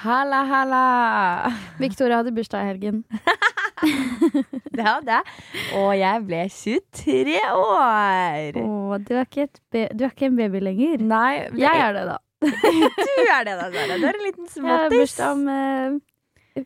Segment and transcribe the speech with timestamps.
[0.00, 1.52] Halla, halla.
[1.78, 3.02] Victoria hadde bursdag i helgen.
[4.76, 5.34] Det hadde jeg.
[5.76, 8.58] Og jeg ble 23 år.
[8.60, 11.04] Å, du er, ikke du er ikke en baby lenger.
[11.04, 12.16] Nei, Jeg er det, da.
[12.48, 13.98] du er det, da, Sara.
[14.00, 16.64] Du er en liten Jeg har bursdag om eh,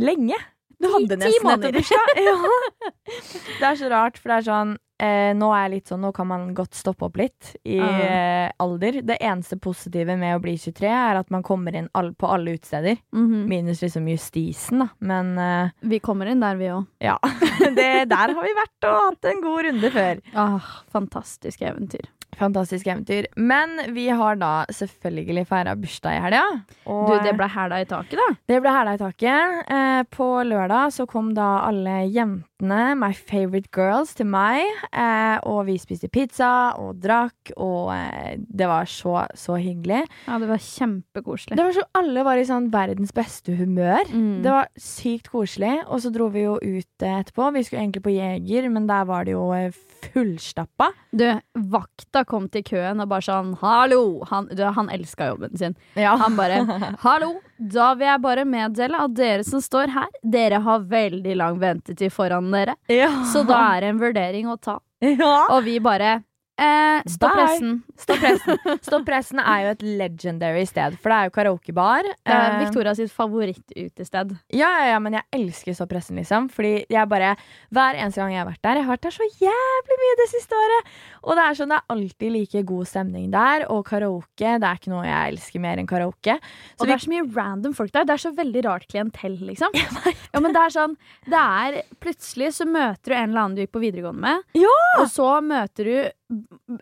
[0.00, 0.40] Lenge.
[0.80, 2.14] Du hadde nesten et bursdag.
[2.28, 2.36] Ja.
[3.60, 6.10] Det er så rart, for det er sånn eh, Nå er jeg litt sånn, nå
[6.16, 8.00] kan man godt stoppe opp litt i Ah.
[8.04, 9.00] eh, alder.
[9.02, 12.54] Det eneste positive med å bli 23 er at man kommer inn all, på alle
[12.58, 12.98] utesteder.
[13.16, 13.46] mhm.
[13.48, 14.88] Minus liksom justisen, da.
[15.00, 16.86] Men eh, Vi kommer inn der, vi òg.
[17.00, 17.18] ja.
[17.76, 20.20] Det, der har vi vært og hatt en god runde før.
[20.34, 22.08] Ah, fantastisk eventyr.
[22.38, 23.26] Fantastisk eventyr.
[23.36, 26.44] Men vi har da selvfølgelig feira bursdag i helga.
[26.84, 28.28] Du, det ble hæla i taket, da.
[28.50, 29.64] Det ble hæla i taket.
[29.70, 34.62] Eh, på lørdag så kom da alle jentene, my favorite girls, til meg.
[34.92, 40.04] Eh, og vi spiste pizza og drakk, og eh, det var så, så hyggelig.
[40.26, 41.58] Ja, det var kjempekoselig.
[41.58, 44.06] Det var så Alle var i sånn verdens beste humør.
[44.14, 44.40] Mm.
[44.44, 45.80] Det var sykt koselig.
[45.90, 47.50] Og så dro vi jo ut eh, etterpå.
[47.56, 49.74] Vi skulle egentlig på Jeger, men der var det jo eh,
[50.10, 50.90] fullstappa.
[51.12, 51.26] Du,
[51.70, 54.24] vakta kom til køen og bare sånn Hallo!
[54.30, 55.76] Han, han elska jobben sin.
[55.98, 56.16] Ja.
[56.20, 56.60] Han bare
[57.04, 57.34] Hallo!
[57.58, 62.12] Da vil jeg bare meddele at dere som står her, dere har veldig lang ventetid
[62.12, 62.76] foran dere.
[62.88, 63.10] ja.
[63.30, 64.78] Så da er det en vurdering å ta.
[65.04, 65.34] ja.
[65.52, 66.20] Og vi bare
[66.60, 67.46] eh, Stopp Bye.
[67.46, 67.70] pressen.
[67.96, 68.58] Stopp pressen.
[68.84, 72.02] Stopp pressen er jo et legendary sted, for det er jo karaokebar.
[72.10, 74.34] Det er Eh, Victoria sitt favorittutested.
[74.52, 76.48] Ja, ja, ja, men jeg elsker Stopp pressen, liksom.
[76.52, 77.32] Fordi jeg bare
[77.72, 80.28] Hver eneste gang jeg har vært der Jeg har vært der så jævlig mye det
[80.32, 80.90] siste året!
[81.24, 83.66] Og det er sånn, det er alltid like god stemning der.
[83.70, 86.36] Og karaoke, det er ikke noe jeg elsker mer enn karaoke.
[86.40, 88.04] Så Og vi, det er så mye random folk der.
[88.08, 89.72] Det er så veldig rart klientell, liksom.
[90.34, 90.92] Ja, men det er sånn
[91.26, 94.76] Det er Plutselig så møter du en eller annen du gikk på videregående med, Ja!
[95.00, 95.96] og så møter du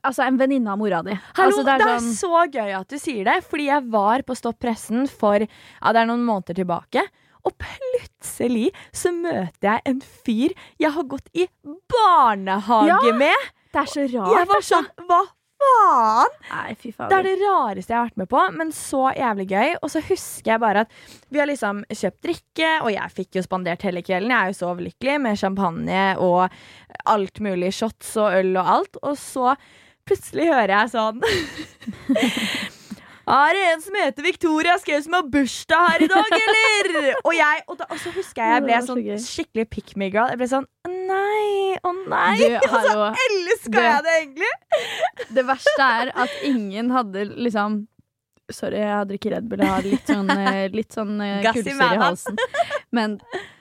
[0.02, 1.14] altså, en venninne av mora di.
[1.38, 4.36] Hallo, altså, det, er sånn så gøy at du sier det, fordi jeg var på
[4.38, 7.04] Stopp pressen for ja, det er noen måneder tilbake.
[7.46, 11.46] Og plutselig så møter jeg en fyr jeg har gått i
[11.88, 13.50] barnehage Ja, med.
[13.72, 14.32] Det er så rart.
[14.34, 15.20] Jeg var sånn Hva
[15.58, 16.36] faen?
[16.48, 19.74] Nei, fy Det er det rareste jeg har vært med på, men så jævlig gøy.
[19.82, 20.96] Og så husker jeg bare at
[21.32, 24.32] vi har liksom kjøpt drikke, og jeg fikk jo spandert hele kvelden.
[24.34, 26.48] Jeg er jo så overlykkelig med champagne og
[27.08, 29.00] alt mulig shots og øl og alt.
[29.02, 29.54] Og så
[30.08, 31.20] plutselig hører jeg sånn
[33.28, 37.11] Er det en som heter Victoria Skau som har bursdag her i dag, eller?
[37.19, 40.33] og, jeg, og, da, og så husker jeg jeg ble sånn skikkelig pick me girl.
[40.33, 42.38] Jeg ble sånn Nei, å nei.
[42.41, 44.50] Du, og så elska jeg det egentlig.
[45.37, 47.84] Det verste er at ingen hadde liksom
[48.49, 49.61] Sorry, jeg drikker Red Bull.
[49.61, 52.38] Jeg har litt sånn, eh, litt sånn eh, i kulser i halsen.
[52.97, 53.19] Men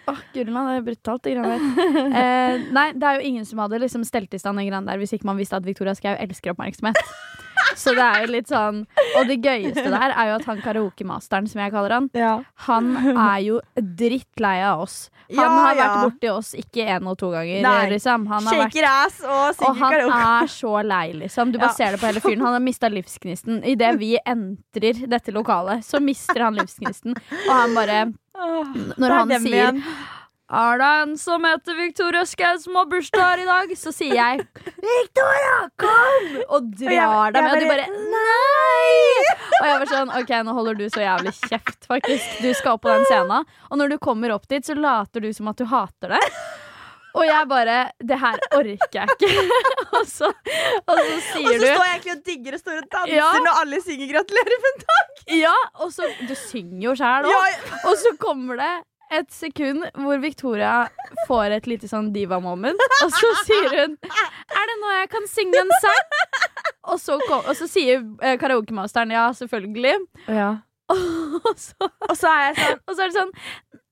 [0.08, 1.98] åh, guri land, det er brutalt, de greiene der.
[2.22, 5.02] Eh, nei, det er jo ingen som hadde liksom stelt i stand de greiene der
[5.02, 7.04] hvis ikke man visste at Victoria Skau elsker oppmerksomhet.
[7.78, 8.80] Så det er jo litt sånn
[9.20, 12.32] Og det gøyeste der er jo at han karaokemasteren, som jeg kaller han, Ja.
[12.68, 15.10] han er jo drittlei av oss.
[15.30, 17.90] Han Ja, har vært borti oss ikke én og to ganger, Nei.
[17.92, 18.28] liksom.
[18.32, 21.52] Han har vært ass og og han er så lei, liksom.
[21.52, 22.42] Du bare ser det på hele fyren.
[22.46, 23.60] Han har mista livsgnisten.
[23.68, 27.16] Idet vi entrer dette lokalet, så mister han livsgnisten.
[27.18, 28.14] Og han bare
[28.98, 29.84] Når han sier.
[30.48, 33.72] Er det en som heter Victoria Skau som har bursdag her i dag?
[33.76, 34.46] Så sier jeg
[34.80, 36.30] Victoria, kom!
[36.56, 37.52] Og drar deg med.
[37.52, 39.34] Og du bare Nei!
[39.58, 42.40] Og jeg var sånn OK, nå holder du så jævlig kjeft, faktisk.
[42.40, 43.44] Du skal opp på den scenen.
[43.68, 46.24] Og når du kommer opp dit, så later du som at du hater det.
[47.18, 49.30] Og jeg bare Det her orker jeg ikke.
[49.98, 53.16] og, så, og så Og så står jeg egentlig og digger og står og danser
[53.18, 53.32] Ja.
[53.44, 55.24] når alle synger 'gratulerer med dagen'.
[55.42, 57.34] Ja, og så Du synger jo sjæl òg.
[57.36, 58.76] Ja, Og så kommer det
[59.12, 60.88] et sekund hvor Victoria
[61.28, 62.82] får et lite sånn diva-moment.
[63.06, 66.16] Og så sier hun 'Er det nå jeg kan synge en sang?'
[66.88, 70.08] Og så, kom, og så sier eh, karaokemasteren 'ja, selvfølgelig'.
[70.90, 71.74] Og så,
[72.10, 73.34] Og så sånn og så er det sånn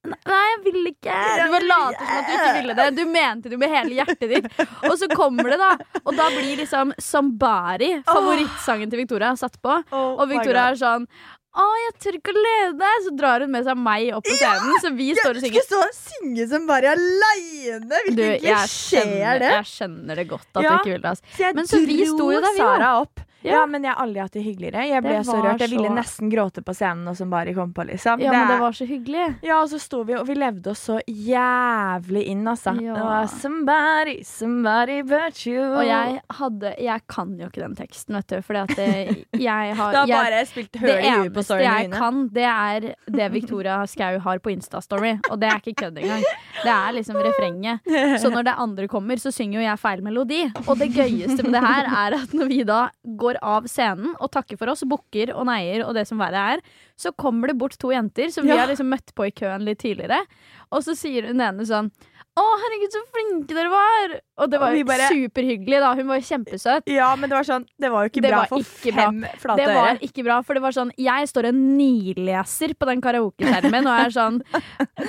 [0.05, 1.09] Nei, jeg vil ikke.
[1.09, 2.85] Du bare later som at du ikke ville det.
[2.93, 4.59] Du mente det med hele hjertet ditt.
[4.85, 5.71] Og så kommer det, da.
[6.03, 9.79] Og da blir liksom Sambari, favorittsangen til Victoria, satt på.
[9.89, 11.07] oh Og Victoria er sånn
[11.55, 14.73] Å, jeg tør ikke å leve Så drar hun med seg meg opp på scenen,
[14.83, 15.55] så vi står og synger.
[15.55, 18.01] Jeg skulle stå og synge som bare aleine!
[18.09, 19.51] Hvilken klisjé er det?
[19.53, 20.73] jeg skjønner det godt at Ja.
[20.73, 21.13] du ikke vil det.
[21.15, 21.53] Altså.
[21.55, 22.59] Men så vi sto jo da, vi.
[22.59, 23.23] Sara opp.
[23.45, 23.65] Ja.
[23.65, 24.87] Men jeg har aldri hatt det hyggeligere.
[24.89, 25.59] Jeg ble så rørt.
[25.61, 28.19] Jeg ville så- nesten gråte på scenen og som bare kom på, liksom.
[28.21, 29.25] Ja, men det var så hyggelig.
[29.43, 32.73] Ja, og så sto vi, og vi levde oss så jævlig inn, altså.
[32.81, 32.95] Ja.
[32.95, 35.61] Det somebody, somebody but you.
[35.61, 39.75] Og jeg hadde Jeg kan jo ikke den teksten, vet du, fordi at det, jeg
[39.75, 42.87] har Du har jeg, spilt Det høl i huet på eneste jeg kan, det er
[43.11, 45.15] det Victoria Skau har på Insta-story.
[45.31, 46.23] Og det er ikke kødd engang.
[46.63, 48.19] Det er liksom refrenget.
[48.21, 50.41] Så når det andre kommer, så synger jo jeg feil melodi.
[50.67, 54.15] Og det gøyeste med det her er at når vi da går går av scenen
[54.19, 56.63] og takker for oss, bukker og neier og det som verre er,
[56.97, 59.79] så kommer det bort to jenter som vi har liksom møtt på i køen litt
[59.83, 60.21] tidligere,
[60.71, 61.91] og så sier hun ene sånn
[62.35, 64.15] å, herregud, så flinke dere var!
[64.43, 65.93] Og det var jo bare- superhyggelig, da.
[65.95, 66.89] Hun var jo kjempesøt.
[66.91, 69.05] Ja, men det var sånn Det var jo ikke Det bra for ikke bra.
[69.07, 72.89] flate flate Det var ikke bra, for det var sånn Jeg står og nileser på
[72.89, 74.41] den karaokeskjermen og er sånn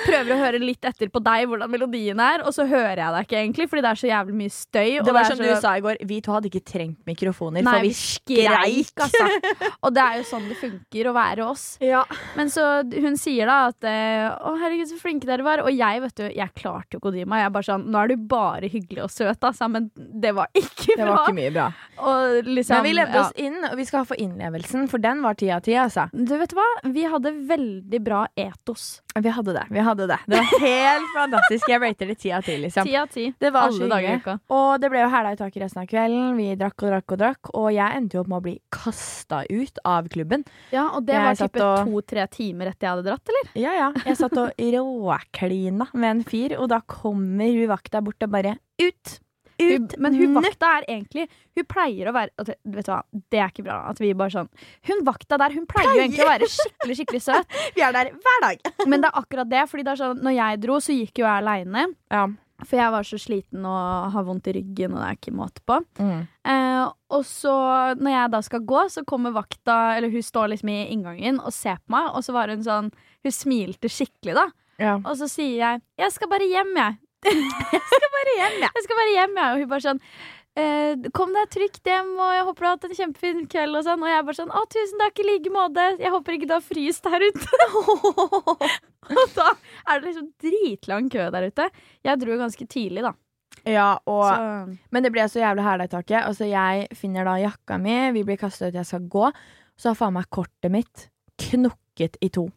[0.05, 3.27] Prøver å høre litt etter på deg hvordan melodien er, og så hører jeg deg
[3.27, 4.89] ikke egentlig, fordi det er så jævlig mye støy.
[5.03, 7.63] Det var er som så- du sa i går, vi to hadde ikke trengt mikrofoner,
[7.67, 8.93] Nei, for vi skreik.
[8.95, 9.27] altså.
[9.83, 11.65] Og det er jo sånn det funker å være oss.
[11.83, 12.03] Ja.
[12.37, 12.63] Men så
[12.93, 15.65] hun sier da at eh, Å, herregud, så flinke dere var.
[15.65, 17.43] Og jeg, vet du, jeg klarte jo ikke å dy meg.
[17.43, 20.51] Jeg er bare sånn Nå er du bare hyggelig og søt, altså, men det var
[20.57, 20.97] ikke bra.
[20.97, 21.67] Det var ikke mye bra.
[21.97, 23.25] Og liksom, Men vi levde ja.
[23.25, 26.07] oss inn, og vi skal få innlevelsen, for den var ti av ti, altså.
[26.13, 26.67] Du vet hva?
[26.93, 28.89] Vi hadde veldig bra etos.
[29.23, 29.63] Vi hadde det.
[29.69, 31.67] vi hadde Det Det var helt fantastisk.
[31.69, 32.83] Jeg rater det ti av ti, liksom.
[32.85, 33.25] Ti av ti.
[33.39, 34.39] Det var Alle dager i uka.
[34.49, 36.35] Og det ble jo hæla i taket resten av kvelden.
[36.37, 39.43] Vi drakk og drakk og drakk, og jeg endte jo opp med å bli kasta
[39.49, 40.45] ut av klubben.
[40.71, 43.51] Ja, og det Jeg var satt og- to-tre timer etter jeg hadde dratt, eller?
[43.55, 43.91] Ja, ja.
[44.05, 48.57] Jeg satt og råklina med en fyr, og da kommer hun vakta bort og bare
[48.81, 49.19] ut.
[49.57, 49.95] Ut.
[49.97, 51.23] men hun vakta er egentlig
[51.57, 52.99] Hun pleier å være Vet du hva,
[53.33, 54.49] det er ikke bra at vi bare sånn
[54.85, 57.55] Hun vakta der, hun pleier jo egentlig å være skikkelig, skikkelig søt.
[57.75, 58.61] Vi er der hver dag.
[58.89, 61.41] Men det er akkurat det, fordi det sånn Når jeg dro, så gikk jo jeg
[61.41, 61.87] aleine.
[62.13, 62.27] Ja.
[62.65, 65.61] For jeg var så sliten og har vondt i ryggen, og det er ikke måte
[65.69, 65.75] på.
[66.01, 66.23] Mm.
[66.49, 67.53] Eh, og så,
[67.99, 71.53] når jeg da skal gå, så kommer vakta Eller hun står liksom i inngangen og
[71.53, 72.89] ser på meg, og så var hun sånn
[73.25, 74.47] Hun smilte skikkelig, da.
[74.77, 74.95] Ja.
[75.01, 76.97] Og så sier jeg 'Jeg skal bare hjem, jeg'.
[77.25, 78.71] Jeg skal bare hjem, jeg.
[78.75, 79.45] Jeg skal bare hjem, ja.
[79.53, 80.01] Og hun bare sånn
[80.57, 83.85] eh, 'Kom deg trygt hjem, og jeg håper du har hatt en kjempefin kveld', og
[83.87, 84.03] sånn.
[84.03, 85.85] Og jeg bare sånn 'Å, tusen takk, i like måte.
[86.01, 87.59] Jeg håper ikke du har fryst her ute'.
[89.17, 89.47] og da
[89.87, 91.69] er det liksom dritlang kø der ute.
[92.03, 93.13] Jeg dro jo ganske tidlig, da.
[93.65, 96.23] ja, og Så Men det ble så jævlig hæla i taket.
[96.23, 99.31] Altså, jeg finner da jakka mi, vi blir kasta ut, jeg skal gå.
[99.77, 102.47] Så har faen meg kortet mitt knukket i to.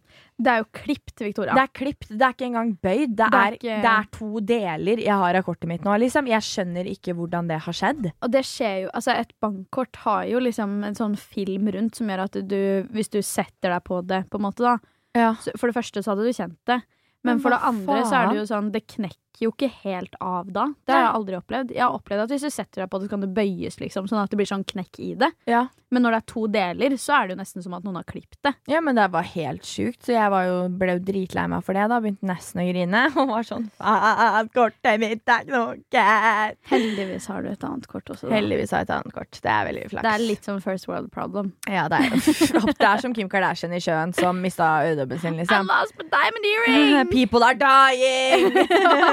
[0.40, 1.52] det er jo klipt, Victoria.
[1.54, 3.10] Det er klipt, det er ikke engang bøyd.
[3.16, 5.98] Det Det er ikke- det er to deler jeg har av kortet mitt nå.
[6.00, 6.26] Liksom.
[6.26, 8.12] Jeg skjønner ikke hvordan det har skjedd.
[8.22, 12.06] Og det skjer jo Altså, et bankkort har jo liksom en sånn film rundt som
[12.08, 14.78] gjør at du Hvis du setter deg på det, på en måte, da
[15.14, 15.34] Ja.
[15.34, 16.82] så For det første så hadde du kjent det.
[17.22, 20.14] Men, Men for det andre så er det jo sånn Det knekker jo ikke helt
[20.20, 20.66] av da.
[20.86, 21.74] Det har jeg aldri opplevd.
[21.76, 24.08] Jeg har opplevd at hvis du setter deg på det, så kan det bøyes, liksom.
[24.10, 25.30] Sånn at det blir sånn knekk i det.
[25.48, 25.66] Ja.
[25.90, 28.04] Men når det er to deler, så er det jo nesten som at noen har
[28.06, 28.52] klippet det.
[28.70, 31.74] Ja, men det var helt sjukt, så jeg var jo, ble jo dritlei meg for
[31.74, 31.86] det.
[31.90, 33.00] da Begynte nesten å grine.
[33.18, 36.60] Og var sånn Faen, kortet mitt er knokket!
[36.70, 38.28] Heldigvis har du et annet kort også.
[38.28, 38.34] Da.
[38.36, 39.40] Heldigvis har jeg et annet kort.
[39.42, 40.06] Det er veldig flaks.
[40.06, 41.50] Det er litt som first world problem.
[41.66, 42.14] Ja, det er
[42.80, 45.66] Det er som Kim Kardashian i sjøen som mista øredobben sin, liksom.
[45.66, 47.10] I lost my diamond earring!
[47.10, 48.54] People are dying!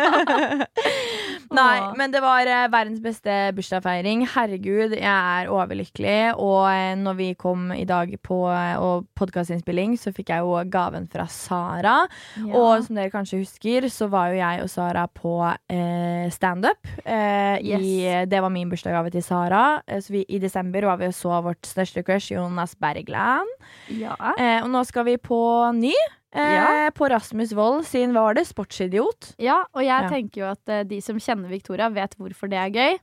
[1.57, 4.25] Nei, men det var eh, verdens beste bursdagsfeiring.
[4.33, 6.17] Herregud, jeg er overlykkelig.
[6.43, 8.81] Og eh, når vi kom i dag på eh,
[9.17, 11.95] podkastinnspilling, så fikk jeg jo gaven fra Sara.
[12.41, 12.51] Ja.
[12.59, 16.91] Og som dere kanskje husker, så var jo jeg og Sara på eh, standup.
[17.05, 17.35] Eh,
[17.67, 18.27] Yes.
[18.29, 19.79] Det var min bursdagsgave til Sara.
[20.03, 23.49] Så vi, I desember var vi og så vårt største crush, Jonas Bergland.
[23.91, 24.13] ja.
[24.37, 25.39] Eh, og nå skal vi på
[25.75, 25.93] ny.
[26.35, 26.89] Eh, Ja.
[26.93, 28.45] På Rasmus Wold sin, var det?
[28.47, 29.33] Sportsidiot.
[29.39, 30.09] Ja, og jeg Ja.
[30.09, 32.97] tenker jo at eh, de som kjenner Victoria, vet hvorfor det er gøy.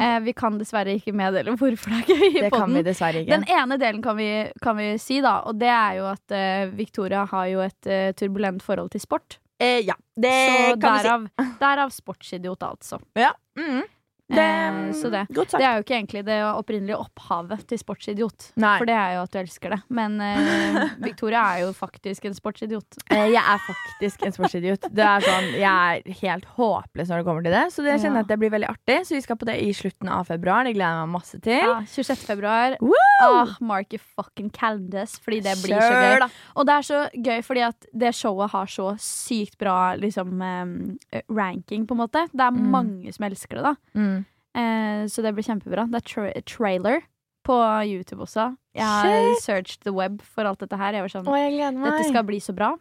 [0.00, 2.40] Eh, vi kan dessverre ikke meddele hvorfor det er gøy.
[2.42, 3.30] Det kan vi dessverre ikke.
[3.30, 6.66] Den ene delen kan vi, kan vi si, da, og det er jo at eh,
[6.74, 9.38] Victoria har jo et eh, turbulent forhold til sport.
[9.60, 11.04] eh, ja, det Så kan vi si.
[11.04, 11.28] derav,
[11.60, 13.00] derav sportsidiot, altså.
[13.16, 13.32] Ja.
[13.58, 13.82] Mm.
[14.28, 15.26] Det, Eh, så det.
[15.32, 15.60] Godt sagt.
[15.60, 18.50] Det er jo ikke egentlig det opprinnelige opphavet til sportsidiot.
[18.60, 18.74] Nei.
[18.78, 19.78] For det er jo at du elsker det.
[19.88, 22.98] Men eh, Victoria er jo faktisk en sportsidiot.
[23.10, 24.86] Eh, jeg er faktisk en sportsidiot.
[24.92, 27.64] Det er sånn, jeg er helt håpløs når det kommer til det.
[27.72, 28.26] Så det jeg kjenner Ja.
[28.26, 28.98] at det blir veldig artig.
[29.08, 30.64] Så vi skal på det i slutten av februar.
[30.68, 31.64] Det gleder jeg meg masse til.
[31.64, 32.24] Ja, 26.
[32.28, 32.76] februar.
[33.24, 36.18] Ah, mark your fucking calendars, fordi det blir så Kjør, gøy.
[36.20, 36.28] da.
[36.56, 40.98] Og det er så gøy fordi at det showet har så sykt bra liksom, um,
[41.32, 42.26] ranking, på en måte.
[42.32, 42.70] Det er Mm.
[42.70, 43.74] mange som elsker det, da.
[43.98, 44.17] Mm.
[44.56, 45.86] Eh, så det blir kjempebra.
[45.90, 47.02] Det er tra trailer
[47.48, 47.56] på
[47.88, 48.50] YouTube også.
[48.76, 49.42] Jeg har Shit.
[49.44, 50.92] searched the web for alt dette her.
[50.92, 51.92] Jeg var sånn, Å, jeg gleder meg.
[51.92, 52.74] Dette skal bli så bra.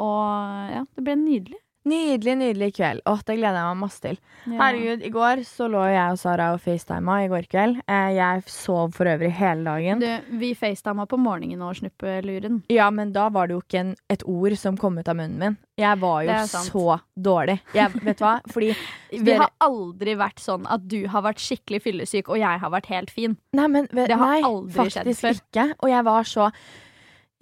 [0.00, 1.58] Og ja, det ble nydelig.
[1.82, 3.00] Nydelig, nydelig kveld.
[3.10, 4.18] Åh, det gleder jeg meg masse til.
[4.46, 4.54] Ja.
[4.60, 7.80] Herregud, i går så lå jeg og Sara og facetima i går kveld.
[7.90, 10.02] Eh, jeg sov for øvrig hele dagen.
[10.02, 12.60] Du, vi facetima på morgenen og snuppeluren.
[12.70, 15.40] Ja, men da var det jo ikke en, et ord som kom ut av munnen
[15.42, 15.56] min.
[15.80, 16.84] Jeg var jo Det så
[17.18, 17.58] dårlig.
[17.74, 18.36] Jeg, vet du hva?
[18.54, 18.70] Fordi
[19.26, 22.92] Vi har aldri vært sånn at du har vært skikkelig fyllesyk, og jeg har vært
[22.92, 23.34] helt fin.
[23.58, 25.66] Nei, men Det har nei, aldri skjedd faktisk ikke.
[25.82, 26.46] Og jeg var så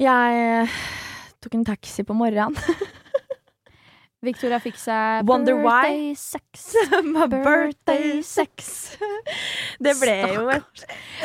[0.01, 0.81] Jeg eh,
[1.45, 2.57] tok en taxi på morgenen.
[4.21, 5.89] Victoria fikk seg Wonder why?
[5.89, 6.75] birthday sex.
[7.15, 8.99] My birthday sex.
[9.85, 10.83] Det ble jo et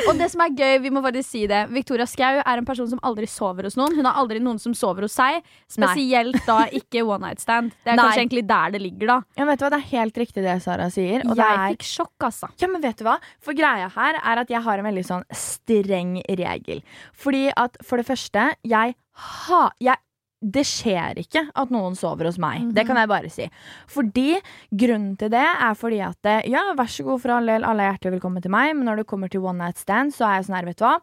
[0.08, 2.88] Og det som er gøy, vi må faktisk si det Victoria Skau er en person
[2.88, 3.98] som aldri sover hos noen.
[3.98, 5.42] Hun har aldri noen som sover hos seg.
[5.72, 7.76] Spesielt da ikke one night stand.
[7.84, 8.08] Det er Nei.
[8.08, 9.20] kanskje egentlig der det ligger, da.
[9.42, 11.28] Ja, vet du hva, Det er helt riktig det Sara sier.
[11.28, 12.52] Og det Jeg er fikk sjokk, altså.
[12.64, 13.18] Ja, men vet du hva?
[13.44, 16.80] For greia her er at jeg har en veldig sånn streng regel.
[17.12, 19.62] Fordi at for det første, jeg ha...
[19.84, 20.00] Jeg,
[20.42, 22.68] det skjer ikke at noen sover hos meg.
[22.76, 23.48] Det kan jeg bare si.
[23.92, 24.40] Fordi
[24.76, 27.86] Grunnen til det er fordi at eh, Ja, vær så god for all del, alle
[27.86, 30.40] er hjertelig velkommen til meg, men når det kommer til one night stand, så er
[30.40, 30.96] jeg sånn her, vet du hva.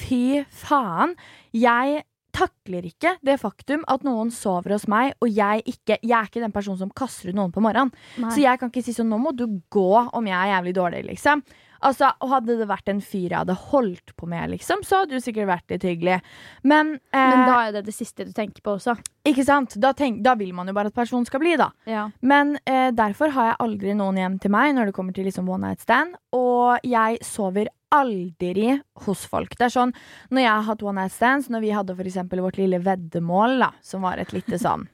[0.00, 0.22] Fy
[0.62, 1.14] faen.
[1.54, 2.02] Jeg
[2.34, 6.42] takler ikke det faktum at noen sover hos meg, og jeg ikke Jeg er ikke
[6.44, 7.92] den personen som kaster ut noen på morgenen.
[8.22, 8.30] Nei.
[8.32, 11.04] Så jeg kan ikke si sånn, nå må du gå om jeg er jævlig dårlig,
[11.10, 11.42] liksom.
[11.86, 15.24] Altså, Hadde det vært en fyr jeg hadde holdt på med, liksom, så hadde det
[15.24, 16.20] sikkert vært litt hyggelig.
[16.62, 18.96] Men, eh, Men da er det det siste du tenker på også.
[19.24, 19.76] ikke sant?
[19.80, 21.70] Da, tenk, da vil man jo bare at personen skal bli, da.
[21.86, 22.10] Ja.
[22.20, 25.48] Men eh, derfor har jeg aldri noen hjem til meg når det kommer til liksom
[25.48, 26.16] one night stand.
[26.36, 29.56] Og jeg sover aldri hos folk.
[29.58, 29.92] Det er sånn,
[30.30, 33.72] Når jeg har hatt one night stands, når vi hadde eksempel vårt lille veddemål, da,
[33.82, 34.86] som var et lite sånn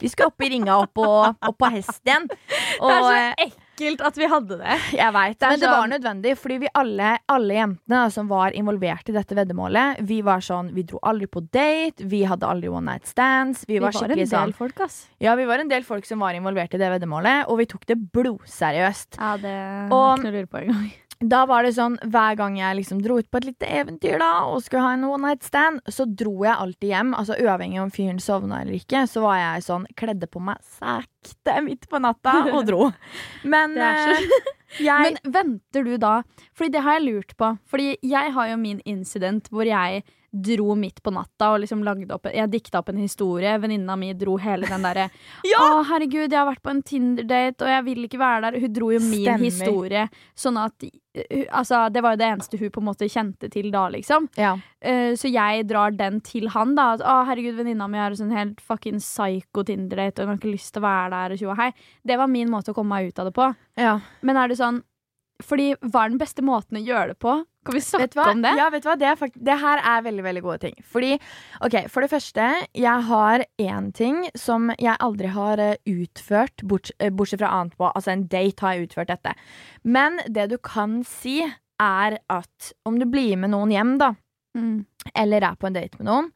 [0.00, 2.28] Vi skulle opp i ringa opp på, opp på hesten.
[2.80, 4.76] Og, Det er så eh, ekkelt at vi hadde det.
[4.94, 8.28] jeg vet, Det men det var sånn- nødvendig, fordi vi alle, alle jentene da, som
[8.28, 12.46] var involvert i dette veddemålet, vi var sånn, vi dro aldri på date, vi hadde
[12.46, 13.64] aldri one night stands.
[13.66, 15.08] Vi, Vi var var en del sånn folk, ass.
[15.20, 17.84] Ja, vi var en del folk som var involvert i det veddemålet, og vi tok
[17.86, 19.18] det blodseriøst.
[19.18, 20.92] Ja, det er ikke noe å lure på engang.
[21.24, 24.30] Da var det sånn, hver gang jeg liksom dro ut på et lite eventyr da,
[24.50, 27.14] og skulle ha en one night stand, så dro jeg alltid hjem.
[27.16, 31.56] Altså Uavhengig om fyren sovna eller ikke, så var jeg sånn, kledde på meg sakte
[31.64, 32.90] midt på natta og dro.
[33.54, 34.26] Men eh,
[34.82, 36.18] jeg Men venter du da?
[36.52, 37.54] Fordi det har jeg lurt på.
[37.70, 42.10] Fordi jeg har jo min incident hvor jeg dro midt på natta og liksom lagde
[42.14, 43.52] opp Jeg dikta opp en historie.
[43.62, 45.06] Venninna mi dro hele den derre
[45.46, 45.60] Ja!
[45.62, 48.60] Å, herregud, jeg har vært på en Tinder-date, og jeg vil ikke være der.
[48.64, 49.44] Hun dro jo min Stemmer.
[49.44, 50.06] historie.
[50.34, 53.70] Sånn at uh, Altså, det var jo det eneste hun på en måte kjente til
[53.74, 54.26] da, liksom.
[54.40, 54.56] ja.
[54.84, 56.88] Uh, så jeg drar den til han, da.
[56.96, 60.42] At, å, herregud, venninna mi har en sånn helt fucking psycho Tinder-date, og hun har
[60.42, 61.70] ikke lyst til å være der, og tjo og hei.
[62.02, 63.52] Det var min måte å komme meg ut av det på.
[63.80, 63.94] ja.
[64.24, 64.82] Men er det sånn
[65.44, 67.34] Fordi hva er den beste måten å gjøre det på?
[67.64, 68.52] Kan vi snakke om det?
[68.58, 68.96] Ja, vet du hva?
[69.00, 69.12] Det,
[69.46, 70.74] det her er veldig veldig gode ting.
[70.84, 71.14] Fordi,
[71.64, 76.92] ok, For det første, jeg har én ting som jeg aldri har eh, utført, bort,
[76.98, 79.32] eh, bortsett fra annet på Altså, en date har jeg utført dette.
[79.84, 81.40] Men det du kan si,
[81.80, 84.14] er at om du blir med noen hjem, da,
[84.54, 84.84] Mm.
[85.18, 86.28] eller er på en date med noen,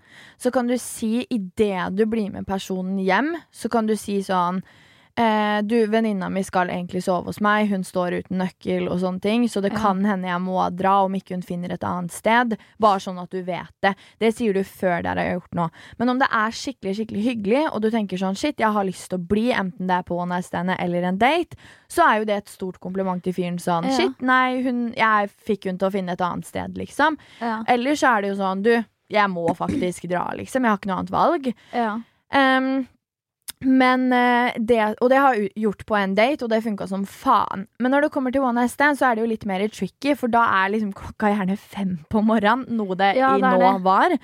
[0.43, 4.59] så kan du si idet du blir med personen hjem, så kan du si sånn
[5.19, 9.21] eh, Du, venninna mi skal egentlig sove hos meg, hun står uten nøkkel og sånne
[9.21, 9.79] ting, så det Ja.
[9.81, 12.57] kan hende jeg må dra om ikke hun finner et annet sted.
[12.79, 13.97] Bare sånn at du vet det.
[14.21, 15.71] Det sier du før dere har gjort noe.
[15.99, 19.11] Men om det er skikkelig skikkelig hyggelig, og du tenker sånn shit, jeg har lyst
[19.11, 21.57] til å bli, enten det er på one night eller en date,
[21.89, 23.97] så er jo det et stort kompliment til fyren sånn Ja.
[23.97, 27.17] shit, nei, hun, jeg fikk hun til å finne et annet sted, liksom.
[27.41, 27.65] Ja.
[27.67, 30.63] Eller så er det jo sånn, du, jeg må faktisk dra, liksom.
[30.63, 31.55] Jeg har ikke noe annet valg.
[31.75, 31.99] Ja.
[32.33, 32.87] Ehm,
[33.65, 37.05] men eh, det, Og det har jeg gjort på en date, og det funka som
[37.09, 37.67] faen.
[37.81, 40.15] Men når det kommer til one night stand, så er det jo litt mer tricky,
[40.19, 43.59] for da er liksom klokka gjerne fem på morgenen, noe det Ja, i det nå
[43.59, 43.83] det.
[43.85, 44.15] var.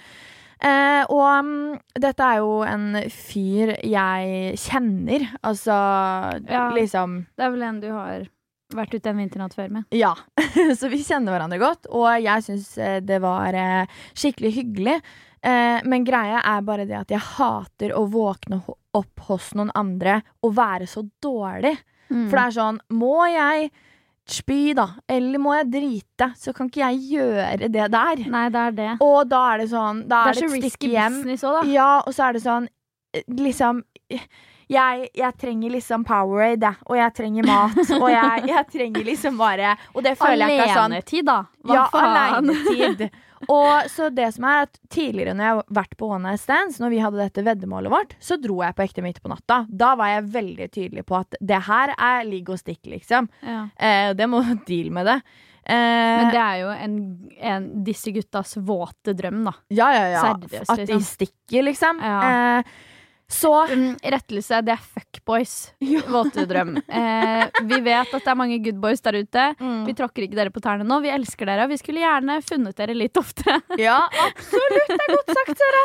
[0.65, 5.27] Eh, og um, dette er jo en fyr jeg kjenner.
[5.45, 5.75] Altså
[6.49, 6.71] Ja.
[6.73, 8.25] liksom Det er vel en du har
[8.75, 9.85] vært ute en vinternatt før med.
[9.95, 10.15] Ja,
[10.79, 13.87] så vi kjenner hverandre godt, og jeg syns eh, det var eh,
[14.17, 14.97] skikkelig hyggelig.
[15.45, 18.63] Eh, men greia er bare det at jeg hater å våkne
[18.97, 21.75] opp hos noen andre og være så dårlig.
[22.09, 22.29] Mm.
[22.31, 23.71] For det er sånn Må jeg
[24.29, 24.87] spy, da?
[25.09, 26.31] Eller må jeg drite?
[26.41, 28.25] Så kan ikke jeg gjøre det der.
[28.33, 28.91] Nei, det er det.
[29.05, 31.21] Og da er det sånn Da Det er er så risky hjem.
[31.21, 31.63] business òg, da.
[31.73, 32.69] Ja, og så er det sånn
[33.13, 33.85] eh, Liksom
[34.69, 36.71] jeg, jeg trenger liksom Powerade.
[36.89, 37.77] Og jeg trenger mat.
[37.99, 41.39] Og jeg, jeg trenger liksom bare Og det føler jeg ikke er sånn Alenetid, da.
[41.65, 42.17] Hva ja, faen?
[42.23, 43.09] alenetid.
[43.53, 46.77] Og så det som er at Tidligere når jeg har vært på One Night Stands,
[46.83, 49.65] når vi hadde dette veddemålet vårt, så dro jeg på ekte midt på natta.
[49.69, 53.27] Da var jeg veldig tydelig på at det her er ligg og stikk, liksom.
[53.43, 53.65] Ja.
[53.75, 55.19] Eh, det må deal med det.
[55.65, 56.97] Eh, Men det er jo en,
[57.53, 59.55] en disse guttas våte drøm, da.
[59.73, 60.25] ja, ja, ja.
[60.35, 61.07] seriøst, At de liksom.
[61.09, 62.03] stikker, liksom.
[62.05, 62.19] Ja.
[62.61, 62.75] Eh,
[63.35, 65.55] så um, rettelse, det er fuckboys.
[66.15, 66.77] Våte drøm.
[66.87, 69.47] Eh, vi vet at det er mange good boys der ute.
[69.61, 69.85] mm.
[69.89, 71.01] Vi tråkker ikke dere på tærne nå.
[71.05, 73.59] Vi elsker dere, og vi skulle gjerne funnet dere litt oftere.
[73.81, 74.93] Ja, absolutt.
[74.95, 75.85] Det er godt sagt, Sara.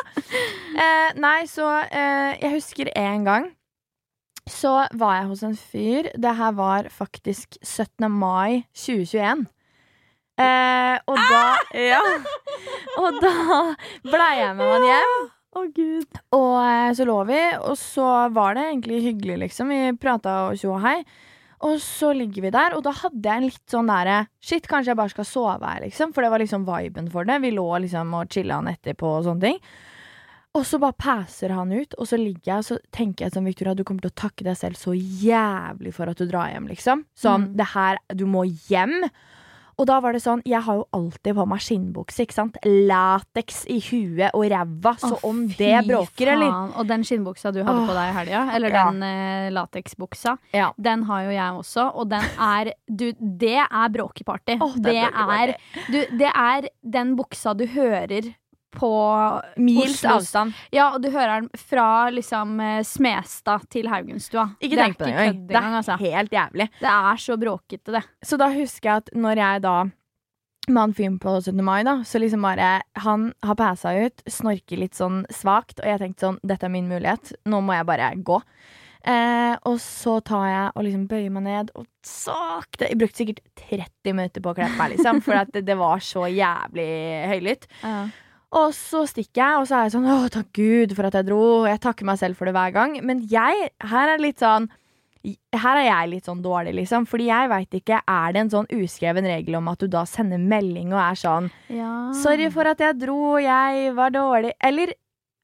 [0.79, 3.49] Eh, nei, så eh, Jeg husker en gang
[4.49, 6.07] så var jeg hos en fyr.
[6.17, 8.07] Det her var faktisk 17.
[8.09, 9.43] mai 2021.
[10.39, 11.43] Eh, og da
[11.77, 11.99] Ja.
[13.03, 13.33] Og da
[14.07, 15.19] blei jeg med han hjem.
[15.57, 16.19] Å, gud.
[16.37, 19.71] Og eh, så lå vi, og så var det egentlig hyggelig, liksom.
[19.73, 20.99] Vi prata og tjo og hei.
[21.65, 24.93] Og så ligger vi der, og da hadde jeg en litt sånn derre Shit, kanskje
[24.93, 26.13] jeg bare skal sove her, liksom.
[26.15, 27.39] For det var liksom viben for det.
[27.43, 29.57] Vi lå liksom og chilla han etterpå og sånne ting.
[30.57, 33.45] Og så bare passer han ut, og så ligger jeg og så tenker jeg sånn,
[33.49, 36.69] Victoria, du kommer til å takke deg selv så jævlig for at du drar hjem,
[36.71, 37.03] liksom.
[37.17, 37.57] Sånn, Mm.
[37.59, 38.95] det her, du må hjem.
[39.79, 42.57] Og da var det sånn, jeg har jo alltid på meg skinnbukse, ikke sant.
[42.67, 46.73] Lateks i huet og ræva, så Åh, om det bråker, eller faen.
[46.81, 48.83] Og den skinnbuksa du hadde på deg i helga, eller Ja.
[48.91, 50.71] den eh, lateksbuksa, Ja.
[50.77, 54.57] den har jo jeg også, og den er Du, det er bråkeparty.
[54.59, 55.53] Åh, det det, er bråkeparty.
[55.53, 58.33] er, du, det er den buksa du hører
[58.71, 58.91] på
[59.57, 60.53] Mils avstand.
[60.73, 64.49] Ja, og du hører den fra liksom eh, Smestad til Haugenstua.
[64.61, 65.45] Ikke tenk på det engang.
[65.49, 65.97] Det er altså.
[66.01, 66.69] helt jævlig.
[66.79, 68.03] Det er så bråkete, det.
[68.25, 69.77] Så da husker jeg at når jeg da
[70.69, 71.63] med han fyren på 17.
[71.65, 76.01] mai, da, så liksom bare Han har passa ut, snorker litt sånn svakt, og jeg
[76.03, 77.33] tenkte sånn Dette er min mulighet.
[77.49, 78.37] Nå må jeg bare gå.
[78.99, 83.45] Eh, og så tar jeg og liksom bøyer meg ned og sakte Jeg brukte sikkert
[83.61, 86.89] 30 minutter på å klippe meg, liksom, for det, det var så jævlig
[87.31, 87.69] høylytt.
[88.57, 91.27] Og så stikker jeg, og så er jeg sånn Å, takk Gud for at jeg
[91.27, 91.41] dro.
[91.69, 92.95] Jeg takker meg selv for det hver gang.
[93.05, 94.69] Men jeg, her er litt sånn
[95.51, 97.03] her er jeg litt sånn dårlig, liksom.
[97.09, 100.39] Fordi jeg veit ikke, er det en sånn uskreven regel om at du da sender
[100.39, 102.11] melding og er sånn Ja.
[102.15, 104.55] 'Sorry for at jeg dro, jeg var dårlig'.
[104.63, 104.93] Eller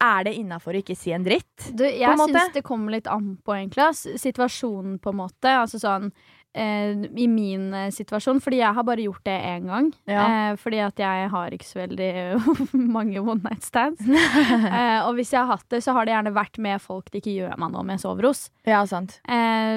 [0.02, 1.72] er det innafor å ikke si en dritt?
[1.76, 4.18] Du, jeg syns det kommer litt an på, egentlig.
[4.20, 5.52] Situasjonen, på en måte.
[5.52, 6.12] Altså sånn
[6.56, 9.90] I min eh, situasjon, fordi jeg har bare gjort det én gang.
[10.08, 10.24] Ja.
[10.52, 12.12] Eh, fordi at jeg har ikke så veldig
[12.96, 14.00] mange one night stands.
[14.08, 17.20] eh, og hvis jeg har hatt det, så har det gjerne vært med folk det
[17.24, 18.46] ikke gjør meg noe med jeg sover hos.
[18.68, 19.18] Ja, sant.
[19.28, 19.76] Eh,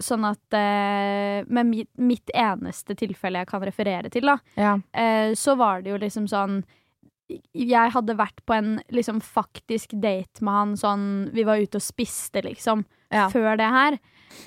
[0.00, 1.68] sånn at eh, Med
[2.00, 4.74] mitt, eneste tilfelle jeg kan referere til, da, Ja.
[4.96, 6.62] eh, så var det jo liksom sånn
[7.28, 11.84] Jeg hadde vært på en liksom faktisk date med han sånn Vi var ute og
[11.84, 13.28] spiste, liksom, Ja.
[13.30, 13.98] før det her.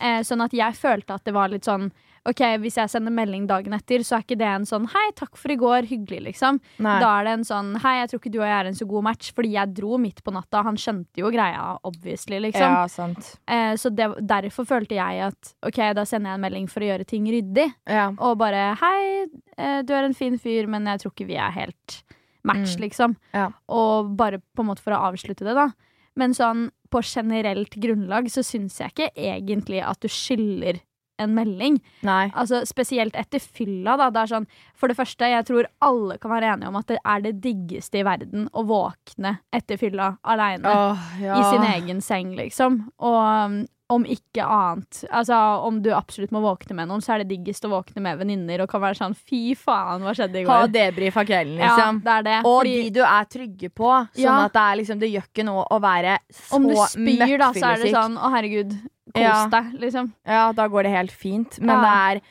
[0.01, 1.91] Eh, sånn at jeg følte at det var litt sånn
[2.27, 5.38] OK, hvis jeg sender melding dagen etter, så er ikke det en sånn 'hei, takk
[5.38, 6.59] for i går, hyggelig', liksom.
[6.77, 7.00] Nei.
[7.00, 8.86] Da er det en sånn 'hei, jeg tror ikke du og jeg er en så
[8.88, 10.62] god match', fordi jeg dro midt på natta.
[10.63, 12.62] Han skjønte jo greia, obviously, liksom.
[12.75, 13.39] Ja, sant.
[13.48, 16.89] Eh, så det, derfor følte jeg at OK, da sender jeg en melding for å
[16.92, 17.74] gjøre ting ryddig.
[17.87, 18.09] Ja.
[18.20, 19.25] Og bare 'hei,
[19.57, 22.03] eh, du er en fin fyr, men jeg tror ikke vi er helt
[22.44, 22.81] match', Mm.
[22.81, 23.15] liksom.
[23.33, 23.50] Ja.
[23.70, 25.72] Og bare på en måte for å avslutte det, da.
[26.18, 30.81] Men sånn på generelt grunnlag så syns jeg ikke egentlig at du skylder
[31.19, 31.79] en melding.
[32.07, 32.29] Nei.
[32.31, 33.97] Altså Spesielt etter fylla.
[33.99, 36.87] da Det er sånn, For det første, jeg tror alle kan være enige om at
[36.87, 40.75] det er det diggeste i verden å våkne etter fylla aleine
[41.19, 41.35] ja.
[41.35, 42.85] i sin egen seng, liksom.
[43.03, 47.23] Og um, om ikke annet Altså om du absolutt må våkne med noen, så er
[47.23, 50.43] det diggest å våkne med venninner og kan være sånn fy faen, hva skjedde i
[50.45, 50.51] går?
[50.53, 50.73] Ha går?
[50.75, 52.01] debrief av kvelden, Ja, liksom.
[52.05, 52.37] det er det.
[52.45, 53.89] Og Fordi de du er trygge på.
[54.13, 54.37] Sånn Ja.
[54.45, 57.51] at det er liksom Det gjør ikke noe å være så om du spyr, da,
[57.53, 58.77] så er det sånn å herregud,
[59.09, 59.47] kos Ja.
[59.49, 60.13] deg, liksom.
[60.25, 61.59] Ja, da går det helt fint.
[61.59, 61.81] Men Ja.
[61.81, 62.21] det er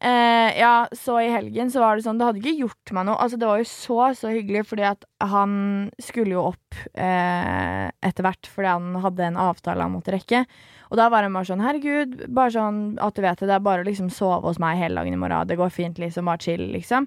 [0.00, 3.16] Uh, Ja, så i helgen så var det sånn Det hadde ikke gjort meg noe.
[3.18, 8.22] Altså, det var jo så, så hyggelig, fordi at han skulle jo opp uh, etter
[8.22, 10.44] hvert fordi han hadde en avtale han måtte rekke.
[10.90, 13.64] Og da var han bare sånn Herregud, bare sånn at du vet det, det er
[13.66, 15.46] bare å liksom sove hos meg hele dagen i morgen.
[15.50, 16.24] Det går fint, liksom.
[16.30, 17.06] Bare chill, liksom.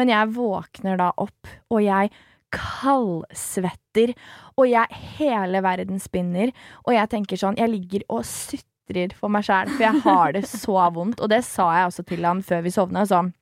[0.00, 2.10] Men jeg våkner da opp, og jeg
[2.54, 4.14] kaldsvetter,
[4.56, 6.52] og jeg Hele verden spinner,
[6.86, 10.44] og jeg tenker sånn Jeg ligger og sutrer for meg sjæl, for jeg har det
[10.48, 11.20] så vondt.
[11.20, 13.04] Og det sa jeg også til han før vi sovna.
[13.08, 13.34] Sånn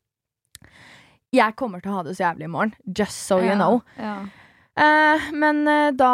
[1.35, 2.75] Jeg kommer til å ha det så jævlig i morgen.
[2.87, 3.83] Just so you Ja, know.
[3.99, 4.17] Ja.
[4.77, 6.11] Eh, men eh, da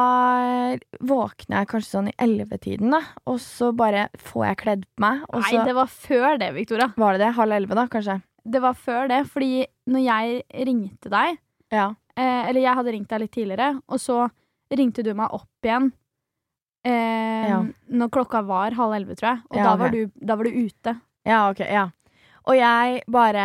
[1.02, 3.00] våkner jeg kanskje sånn i ellevetiden, da.
[3.26, 5.24] Og så bare får jeg kledd på meg.
[5.34, 6.92] Nei, det var før det, Victoria.
[6.96, 7.32] var det det.
[7.38, 8.20] Halv elleve, da, kanskje.
[8.44, 11.36] Det var før det, fordi når jeg ringte deg
[11.72, 11.88] Ja.
[12.16, 14.30] eh, Eller jeg hadde ringt deg litt tidligere, og så
[14.72, 15.92] ringte du meg opp igjen
[16.84, 17.60] eh, Ja.
[17.90, 19.42] når klokka var halv elleve, tror jeg.
[19.50, 21.00] Og Ja, da, var du, da var du ute.
[21.26, 21.88] Ja, ok, ja.
[22.50, 23.44] Og jeg bare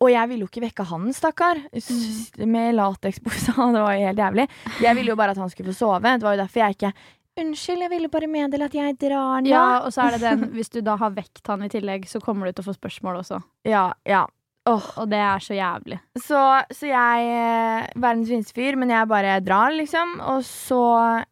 [0.00, 1.62] Og jeg ville jo ikke vekke han, stakkar.
[2.44, 3.54] Med lateksbuksa.
[3.74, 4.48] Det var jo helt jævlig.
[4.84, 6.16] Jeg ville jo bare at han skulle få sove.
[6.18, 6.92] Det var jo derfor jeg ikke
[7.38, 9.46] Unnskyld, jeg ville bare meddele at jeg drar nå.
[9.46, 12.18] Ja, og så er det den, hvis du da har vekt han i tillegg, så
[12.18, 13.38] kommer du til å få spørsmål også.
[13.68, 13.92] ja.
[14.02, 14.24] ja.
[14.68, 14.88] Åh.
[15.00, 15.98] Og det er så jævlig.
[16.20, 16.40] Så,
[16.74, 20.18] så jeg eh, Verdens fineste fyr, men jeg bare drar, liksom.
[20.34, 20.82] Og så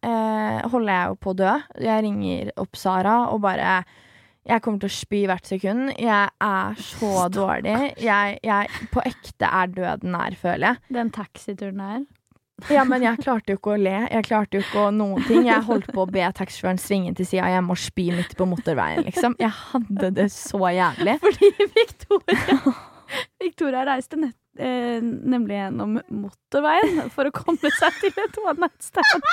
[0.01, 1.53] eh, holder jeg jo på å dø.
[1.85, 3.81] Jeg ringer opp Sara og bare
[4.47, 5.89] Jeg kommer til å spy hvert sekund.
[5.99, 7.75] Jeg er så dårlig.
[8.03, 10.95] Jeg, jeg på ekte er døden nær, føler jeg.
[11.01, 12.05] Den taxituren her.
[12.73, 13.97] Ja, men jeg klarte jo ikke å le.
[14.09, 15.45] Jeg klarte jo ikke å noen ting.
[15.45, 17.51] Jeg holdt på å be taxisjåføren svinge til sida.
[17.53, 19.37] Jeg må spy midt på motorveien, liksom.
[19.43, 21.19] Jeg hadde det så jævlig.
[21.25, 22.77] Fordi Victoria
[23.45, 28.89] Victoria reiste nett, eh, nemlig gjennom motorveien for å komme seg til et one night
[28.89, 29.29] stand.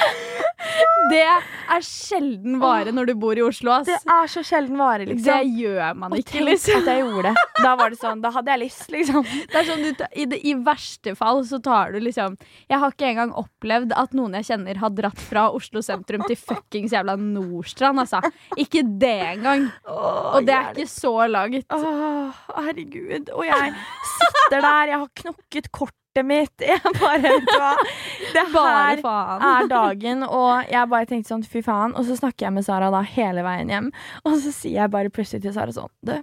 [1.10, 3.88] Det er sjelden vare når du bor i Oslo, ass.
[3.88, 5.54] Det er så sjelden vare, Det liksom.
[5.58, 6.82] gjør man Og ikke, tenk liksom.
[6.82, 7.44] at jeg gjorde det.
[7.64, 9.26] Da var det sånn, da hadde jeg lyst, liksom.
[9.50, 12.36] Det sånn, du, i, det, I verste fall så tar du liksom
[12.70, 16.38] Jeg har ikke engang opplevd at noen jeg kjenner har dratt fra Oslo sentrum til
[16.38, 18.22] fuckings jævla Nordstrand, altså.
[18.60, 19.68] Ikke det engang.
[19.88, 21.66] Og det er ikke så langt.
[21.74, 23.32] Åh, herregud.
[23.34, 23.74] Og jeg
[24.14, 25.72] sitter der, jeg har knokket
[26.10, 26.52] kortet mitt.
[26.60, 27.74] Jeg bare, vet du hva.
[28.32, 31.94] Det her er dagen, og jeg bare tenkte sånn, fy faen.
[31.96, 33.88] Og så snakker jeg med Sara da hele veien hjem,
[34.24, 36.14] og så sier jeg bare plutselig til Sara sånn, du,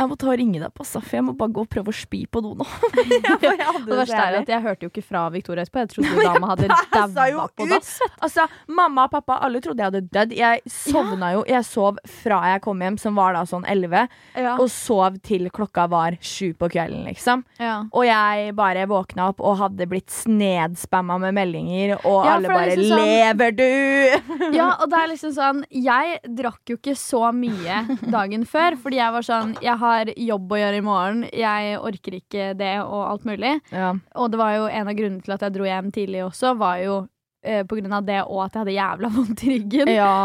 [0.00, 1.10] jeg må ta og ringe deg på, Saff.
[1.12, 2.64] Jeg må bare gå og prøve å spy på do nå.
[3.20, 5.82] Hadde det verste er at jeg hørte jo ikke fra Victoria etterpå.
[5.84, 6.68] Jeg trodde dama hadde
[7.14, 7.90] daua på dass.
[8.24, 10.34] Altså, Mamma og pappa alle trodde jeg hadde dødd.
[10.38, 11.42] Jeg sovna jo.
[11.48, 14.06] Jeg sov fra jeg kom hjem, som var da sånn 11,
[14.40, 14.54] Ja.
[14.56, 17.44] og sov til klokka var sju på kvelden, liksom.
[17.60, 17.82] Ja.
[17.92, 22.74] Og jeg bare våkna opp og hadde blitt snedspamma med meldinger, og Ja, alle bare
[22.76, 27.28] liksom sånn- 'Lever du?' Ja, og det er liksom sånn Jeg drakk jo ikke så
[27.34, 31.78] mye dagen før, fordi jeg var sånn Jeg har jobb å gjøre i morgen, jeg
[31.78, 33.56] orker ikke det og alt mulig.
[33.74, 33.94] Ja.
[34.16, 36.80] Og det var jo en av grunnene til at jeg dro hjem tidlig også, var
[36.84, 36.96] jo
[37.44, 39.92] eh, på grunn av det og at jeg hadde jævla vondt i ryggen.
[39.94, 40.16] ja.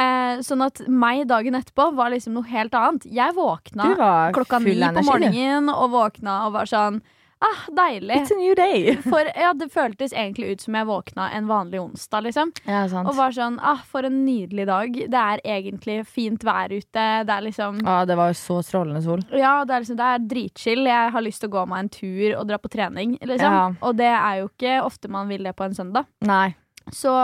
[0.00, 3.04] Eh, sånn at meg dagen etterpå var liksom noe helt annet.
[3.10, 3.90] Jeg våkna
[4.32, 7.02] klokka ni på morgenen og våkna og var sånn
[7.40, 8.16] Ah, deilig.
[8.16, 8.96] It's a new day.
[9.10, 12.52] For ja, det føltes egentlig ut som jeg våkna en vanlig onsdag, liksom.
[12.66, 13.08] Ja, sant.
[13.08, 14.98] Og var sånn ah, for en nydelig dag.
[15.14, 17.06] Det er egentlig fint vær ute.
[17.24, 19.24] Det er liksom Ja, det var så strålende sol.
[19.32, 20.84] Ja, det er, liksom, det er dritchill.
[20.90, 23.56] Jeg har lyst til å gå meg en tur og dra på trening, liksom.
[23.56, 23.64] Ja.
[23.88, 26.10] Og det er jo ikke ofte man vil det på en søndag.
[26.28, 26.50] Nei.
[26.92, 27.14] Så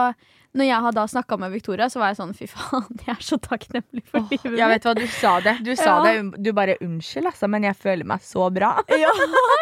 [0.57, 3.23] når jeg har da snakka med Victoria, så var jeg sånn fy faen, jeg er
[3.23, 5.57] så takknemlig for livet Jeg vet hva, du sa det.
[5.67, 6.03] Du sa Ja.
[6.07, 6.15] det.
[6.21, 8.73] um, Du bare 'unnskyld', altså, men jeg føler meg så bra.
[8.97, 9.11] Ja,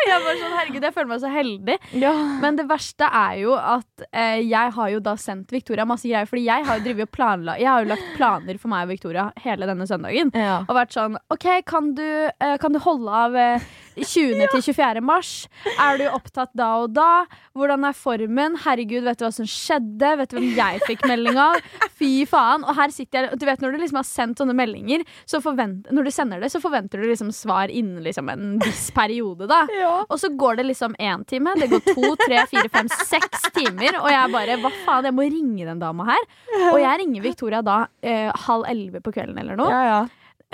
[0.06, 1.78] jeg var sånn, herregud, jeg føler meg så heldig.
[1.98, 2.12] Ja.
[2.40, 6.26] Men det verste er jo at eh, jeg har jo da sendt Victoria masse greier.
[6.28, 9.66] Fordi jeg har jo planla Jeg har jo lagt planer for meg og Victoria hele
[9.66, 10.30] denne søndagen.
[10.34, 10.60] Ja.
[10.68, 13.60] Og vært sånn OK, kan du, eh, kan du holde av eh,
[13.96, 14.46] 20.
[14.52, 15.02] til 24.
[15.04, 15.32] mars?
[15.78, 17.24] Er du opptatt da og da?
[17.54, 18.58] Hvordan er formen?
[18.64, 20.14] Herregud, vet du hva som skjedde?
[20.20, 21.60] Vet du hvem jeg fikk melding av?
[21.98, 22.64] Fy faen.
[22.66, 25.90] Og her sitter jeg Du vet når du liksom har sendt sånne meldinger, så forvent,
[25.94, 29.62] når du sender det, så forventer du liksom svar innen liksom en viss periode, da.
[29.74, 29.94] Ja.
[30.08, 34.00] Og så går det liksom én time, det går to, tre, fire, fem, seks timer.
[34.02, 36.26] Og jeg bare hva faen, jeg må ringe den dama her.
[36.72, 39.70] Og jeg ringer Victoria da eh, halv elleve på kvelden eller noe.
[39.70, 40.02] Ja, ja.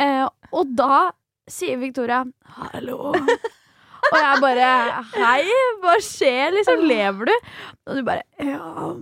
[0.01, 0.27] Eh,
[0.57, 1.11] og da
[1.51, 2.25] sier Victoria
[2.57, 3.15] 'hallo'.
[4.11, 4.69] Og jeg bare
[5.13, 7.35] 'hei, hva skjer?' Liksom, lever du?
[7.87, 8.97] Og du bare 'ja'.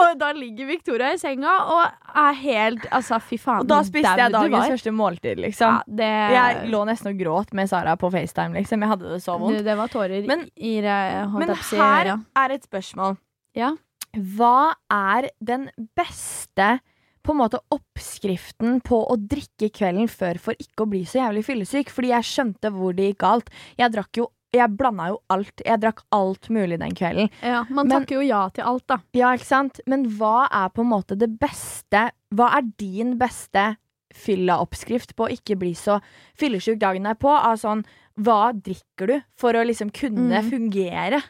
[0.00, 1.84] Og da ligger Victoria i senga og
[2.16, 3.60] er helt Altså, fy faen.
[3.60, 5.78] Og da spiste jeg dagens første måltid, liksom.
[5.78, 8.80] Ja, det, Jeg lå nesten og gråt med Sara på FaceTime, liksom.
[8.80, 9.64] Jeg hadde det så du, vondt.
[9.64, 13.16] det var tårer Men- i Men her er et spørsmål.
[13.54, 13.72] Ja.
[14.16, 16.80] Hva er den beste
[17.26, 21.42] på en måte oppskriften på å drikke kvelden før for ikke å bli så jævlig
[21.48, 21.90] fyllesyk?
[21.92, 23.50] Fordi jeg skjønte hvor det gikk galt.
[23.80, 25.60] Jeg drakk jo jeg blanda jo alt.
[25.66, 27.28] Jeg drakk alt mulig den kvelden.
[27.42, 28.96] Ja, man Men- takker jo ja til alt, da.
[29.12, 29.80] Ja, ikke sant?
[29.86, 33.76] Men hva er på en måte det beste Hva er din beste
[34.16, 35.98] fylla-oppskrift på å ikke bli så
[36.40, 37.28] fyllesyk dagen derpå?
[37.28, 37.84] Av sånn
[38.18, 40.50] Hva drikker du for å liksom kunne Mm.
[40.50, 41.22] fungere?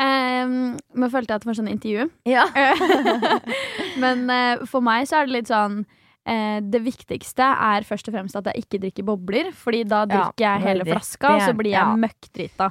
[0.00, 2.10] Um, men følte jeg at det var sånn intervju.
[2.24, 2.44] Ja.
[3.98, 5.80] Men eh, for meg så er det litt sånn
[6.28, 9.50] eh, Det viktigste er først og fremst at jeg ikke drikker bobler.
[9.56, 10.92] Fordi da drikker jeg hele veldig.
[10.94, 11.96] flaska, og så blir jeg ja.
[12.04, 12.70] møkkdrita.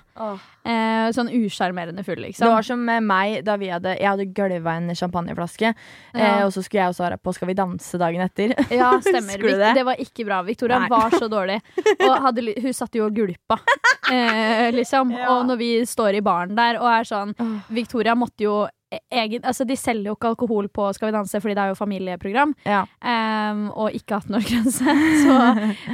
[0.69, 2.51] Eh, sånn usjarmerende full, Det liksom.
[2.53, 5.71] var som med meg da vi hadde Jeg hadde gølva en champagneflaske,
[6.13, 6.45] eh, Ja.
[6.45, 8.53] og så skulle jeg også være på Skal vi danse dagen etter.
[8.79, 9.33] Ja, stemmer.
[9.33, 9.73] Husker du det?
[9.79, 9.85] det?
[9.87, 10.41] var ikke bra.
[10.45, 10.89] Victoria Nei.
[10.93, 11.59] var så dårlig.
[12.05, 13.57] Og hadde, ly- hun satt jo og gulpa,
[14.11, 15.11] eh, liksom.
[15.15, 15.31] Ja.
[15.33, 17.33] Og når vi står i baren der og er sånn
[17.73, 18.67] Victoria måtte jo
[19.13, 21.77] egen, altså De selger jo ikke alkohol på Skal vi danse fordi det er jo
[21.77, 22.55] familieprogram.
[22.65, 22.79] Ja.
[23.03, 24.95] Um, og ikke 18-årsgrense.
[25.23, 25.35] Så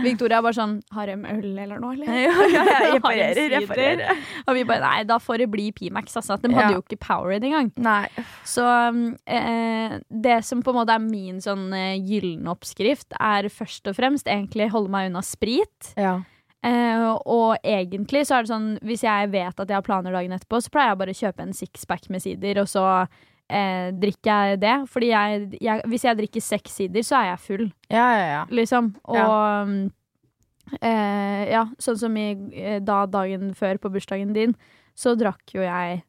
[0.03, 2.07] Victoria er bare sånn Har de øl eller noe, eller?
[2.07, 4.21] Ja, ja, Har reparerer, reparerer.
[4.47, 6.37] Og vi bare Nei, da får det bli Pimax, altså.
[6.41, 6.59] De Ja.
[6.61, 7.71] hadde jo ikke Powerade engang.
[7.83, 8.05] Nei.
[8.47, 13.49] Så um, eh, det som på en måte er min sånn eh, gylne oppskrift, er
[13.51, 15.91] først og fremst egentlig holde meg unna sprit.
[15.99, 16.21] Ja.
[16.65, 20.33] Eh, og egentlig så er det sånn hvis jeg vet at jeg har planer dagen
[20.33, 24.31] etterpå, så pleier jeg bare å kjøpe en sixpack med sider, og så eh, drikker
[24.49, 24.75] jeg det.
[24.91, 28.41] Fordi jeg, jeg, hvis jeg drikker seks sider, så er jeg full, Ja, ja, ja.
[28.49, 28.95] liksom.
[29.13, 29.77] Og ja.
[30.81, 34.57] eh, ja, sånn som i, eh, da dagen før på bursdagen din,
[34.97, 36.01] så drakk jo jeg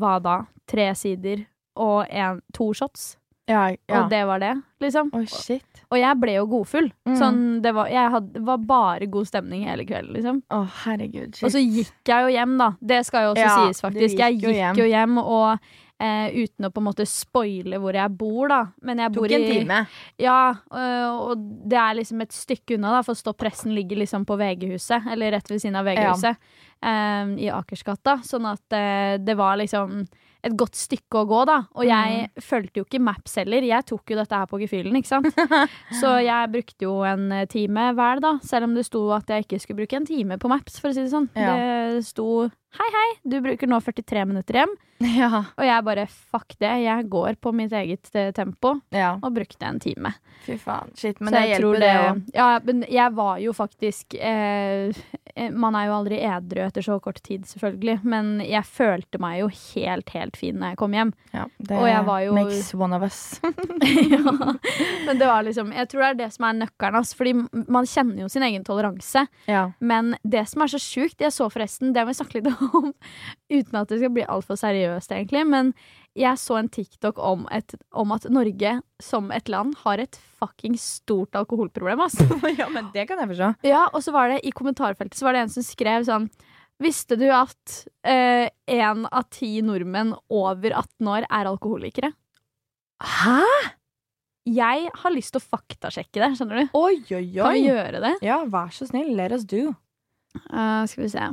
[0.00, 0.42] hva da?
[0.70, 1.48] Tre sider
[1.80, 3.16] og en, to shots.
[3.50, 3.98] Ja, ja.
[3.98, 5.10] Og det var det, liksom.
[5.16, 5.82] Oh, shit.
[5.90, 6.88] Og jeg ble jo godfull.
[7.08, 7.18] Mm.
[7.18, 10.40] Sånn, det var, hadde, var bare god stemning hele kvelden, liksom.
[10.54, 11.34] Oh, herregud.
[11.34, 11.48] Shit.
[11.48, 12.72] Og så gikk jeg jo hjem, da.
[12.94, 14.14] Det skal jo også Ja, sies, faktisk.
[14.14, 14.82] Gikk Jeg gikk jo hjem.
[14.84, 18.60] jo hjem, og Eh, uten å på en måte spoile hvor jeg bor, da.
[18.88, 19.80] Men jeg bor Tok en time.
[20.20, 20.38] Ja,
[20.72, 25.10] øh, og det er liksom et stykke unna, da, for Stoppressen ligger liksom på VG-huset,
[25.12, 26.40] eller rett ved siden av VG-huset,
[26.80, 28.16] eh, i Akersgata.
[28.24, 30.06] Sånn at eh, det var liksom
[30.46, 31.58] et godt stykke å gå, da.
[31.76, 33.66] Og jeg fulgte jo ikke Maps heller.
[33.66, 35.42] Jeg tok jo dette her på gefühlen, ikke sant.
[36.00, 38.36] Så jeg brukte jo en eh, time hver, da.
[38.46, 40.96] Selv om det sto at jeg ikke skulle bruke en time på Maps, for å
[40.96, 41.28] si det sånn.
[41.36, 41.56] Ja.
[41.56, 44.76] Det sto hei, hei, du bruker nå 43 minutter hjem.
[45.00, 45.46] Ja.
[45.56, 49.14] Og jeg bare fuck det, jeg går på mitt eget eh, tempo, ja.
[49.24, 50.10] og brukte en time.
[50.44, 50.90] Fy faen.
[50.92, 52.18] Shit, men Så det hjelper, det òg.
[52.36, 54.92] Ja, men jeg var jo faktisk eh,
[55.32, 57.94] eh, Man er jo aldri edru etter så kort tid, selvfølgelig.
[58.12, 61.14] Men jeg følte meg jo helt, helt fin når jeg kom hjem.
[61.32, 63.22] Ja, det Og jeg var jo- makes one of us.
[64.12, 64.20] ja.
[65.08, 67.00] Men det var liksom Jeg tror det er det som er nøkkelen.
[67.00, 67.16] altså.
[67.16, 67.34] Fordi
[67.72, 69.24] man kjenner jo sin egen toleranse.
[69.48, 69.64] ja.
[69.80, 72.59] Men det som er så sjukt Jeg så forresten, det må vi snakke litt om,
[73.56, 75.44] uten at det skal bli altfor seriøst, egentlig.
[75.48, 75.72] Men
[76.18, 80.76] jeg så en TikTok om, et, om at Norge som et land har et fucking
[80.80, 82.04] stort alkoholproblem.
[82.06, 82.26] altså.
[82.60, 83.50] ja, men det kan jeg forstå.
[83.68, 86.30] Ja, og så var det i kommentarfeltet så var det en som skrev sånn
[86.80, 87.74] Visste du at
[88.08, 92.08] én av ti nordmenn over 18 år er alkoholikere?
[93.04, 93.44] Hæ?
[94.48, 96.72] Jeg har lyst til å faktasjekke det, skjønner du?
[96.80, 98.14] Oi, oi, Kan vi gjøre det?
[98.24, 99.12] Ja, vær så snill.
[99.18, 99.74] Let us do.
[100.48, 101.28] Uh, skal vi se.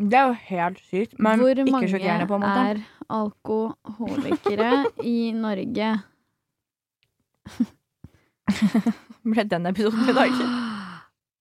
[0.00, 2.60] Det er jo helt sykt, men Hvor ikke mange sjokkerende, på en måte.
[2.70, 2.78] er
[3.12, 4.70] alkoholikere
[5.04, 5.90] i Norge?
[9.30, 10.32] Ble den episoden i dag?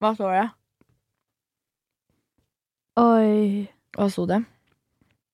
[0.04, 0.48] Hva står det?
[3.00, 3.70] Oi.
[3.96, 4.42] Hva sto det?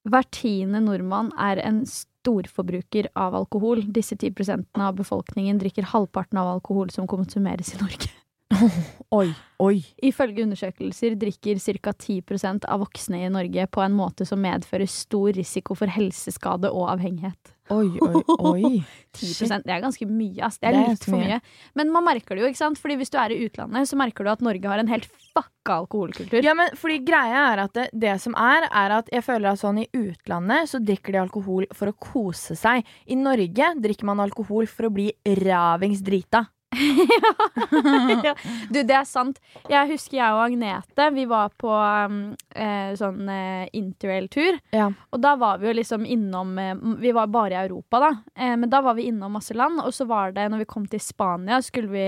[0.06, 3.82] Hver tiende nordmann er en storforbruker av alkohol.
[3.90, 8.12] Disse 10% av befolkningen drikker halvparten av alkohol som konsumeres i Norge.
[9.16, 9.30] Oi,
[9.64, 9.80] oi.
[10.06, 11.94] Ifølge undersøkelser drikker ca.
[11.94, 16.90] 10% av voksne i Norge på en måte som medfører stor risiko for helseskade og
[16.94, 17.54] avhengighet.
[17.74, 18.72] Oi, oi, oi.
[19.18, 20.60] 10 Det er ganske mye, ass.
[20.60, 21.40] Det er, Det er litt for mye.
[21.40, 21.72] mye.
[21.80, 22.82] Men man merker det jo, ikke sant?
[22.82, 25.80] Fordi hvis du er i utlandet, så merker du at Norge har en helt fucka
[25.80, 26.46] alkoholkultur.
[26.46, 29.64] Ja, men fordi greia er at det, det som er, er at jeg føler at
[29.64, 32.86] sånn i utlandet så drikker de alkohol for å kose seg.
[33.10, 35.10] I Norge drikker man alkohol for å bli
[35.42, 36.46] ravings drita.
[38.26, 38.34] Ja.
[38.70, 39.40] Du, det er sant.
[39.70, 42.20] Jeg husker jeg og Agnete, vi var på um,
[42.56, 44.60] eh, sånn eh, interrail-tur.
[44.76, 44.88] Ja.
[45.14, 48.12] Og da var vi jo liksom innom eh, Vi var bare i Europa, da.
[48.38, 49.82] Eh, men da var vi innom masse land.
[49.84, 52.08] Og så var det, når vi kom til Spania, skulle vi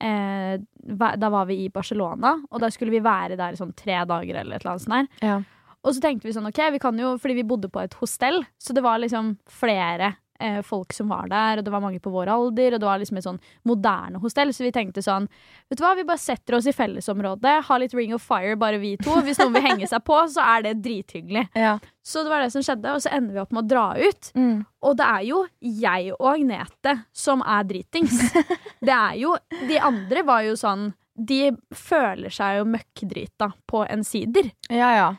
[0.00, 4.02] eh, Da var vi i Barcelona, og da skulle vi være der i sånn tre
[4.08, 5.28] dager eller et eller annet sånt der.
[5.28, 5.40] Ja.
[5.80, 8.42] Og så tenkte vi sånn, ok, vi kan jo, fordi vi bodde på et hostell,
[8.60, 12.10] så det var liksom flere eh, folk som var der, og det var mange på
[12.10, 15.28] vår alder, og det var liksom et sånn moderne hostell, så vi tenkte sånn,
[15.70, 18.80] vet du hva, vi bare setter oss i fellesområdet, har litt ring of fire, bare
[18.82, 21.46] vi to, hvis noen vil henge seg på, så er det drithyggelig.
[21.60, 21.76] Ja.
[22.02, 24.30] Så det var det som skjedde, og så ender vi opp med å dra ut,
[24.34, 24.64] Mm.
[24.82, 28.16] og det er jo jeg og Agnete som er dritings.
[28.80, 29.34] Det er jo,
[29.68, 30.86] de andre var jo sånn,
[31.20, 34.48] de føler seg jo møkkdrita på en sider.
[34.72, 35.10] ja, ja.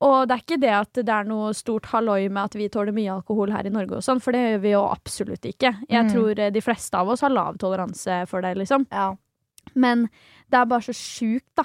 [0.00, 2.94] Og det er ikke det at det er noe stort halloi med at vi tåler
[2.94, 5.72] mye alkohol her i Norge og sånn, for det gjør vi jo absolutt ikke.
[5.90, 6.12] Jeg Mm.
[6.12, 8.86] tror eh, de fleste av oss har lav toleranse for det, liksom.
[8.92, 9.16] ja.
[9.74, 10.08] Men
[10.50, 11.64] det er bare så sjukt, da.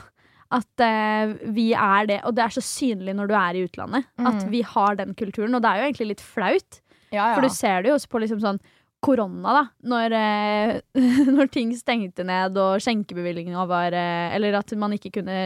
[0.52, 4.06] At eh, vi er det, og det er så synlig når du er i utlandet.
[4.20, 4.50] At Mm.
[4.52, 5.56] vi har den kulturen.
[5.56, 7.34] Og det er jo egentlig litt flaut, ja, ja.
[7.36, 8.60] for du ser det jo også på liksom sånn
[9.04, 9.64] korona, da.
[9.92, 10.74] Når, eh,
[11.36, 15.38] når ting stengte ned og skjenkebevilgninga var eh, Eller at man ikke kunne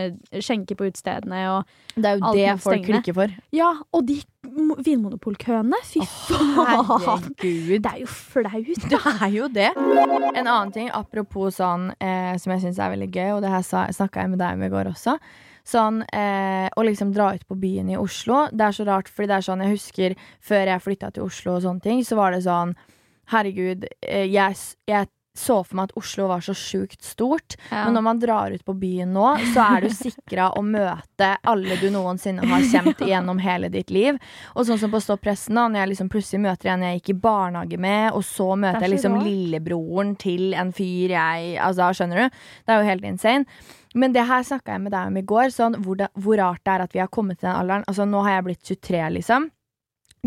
[0.43, 2.87] skjenke på utestedene og det er jo det folk stenge.
[2.91, 3.33] klikker for.
[3.55, 4.19] Ja, og de
[4.85, 6.85] vinmonopolkøene, fy faen!
[6.87, 7.81] Herregud.
[7.83, 8.85] Det er jo flaut.
[8.89, 9.71] Det er jo det.
[9.75, 13.65] En annen ting, apropos sånn eh, som jeg syns er veldig gøy, og det her
[13.65, 15.17] snakka jeg med deg om i går også.
[15.67, 18.45] Sånn eh, å liksom dra ut på byen i Oslo.
[18.55, 21.57] Det er så rart, fordi det er sånn jeg husker før jeg flytta til Oslo
[21.57, 22.71] og sånne ting, så var det sånn
[23.31, 24.55] Herregud, eh, jeg,
[24.87, 27.57] jeg så for meg at Oslo var så sjukt stort.
[27.69, 31.77] Men når man drar ut på byen nå, så er du sikra å møte alle
[31.81, 34.17] du noensinne har kjent gjennom hele ditt liv.
[34.55, 37.13] Og sånn som på Stopp pressen, da, når jeg liksom plutselig møter en jeg gikk
[37.13, 41.89] i barnehage med, og så møter er jeg liksom lillebroren til en fyr jeg Altså,
[41.95, 42.39] skjønner du?
[42.65, 43.61] Det er jo helt insane.
[43.97, 46.61] Men det her snakka jeg med deg om i går, sånn hvor, det, hvor rart
[46.65, 47.85] det er at vi har kommet til den alderen.
[47.89, 49.47] Altså, nå har jeg blitt 23, liksom.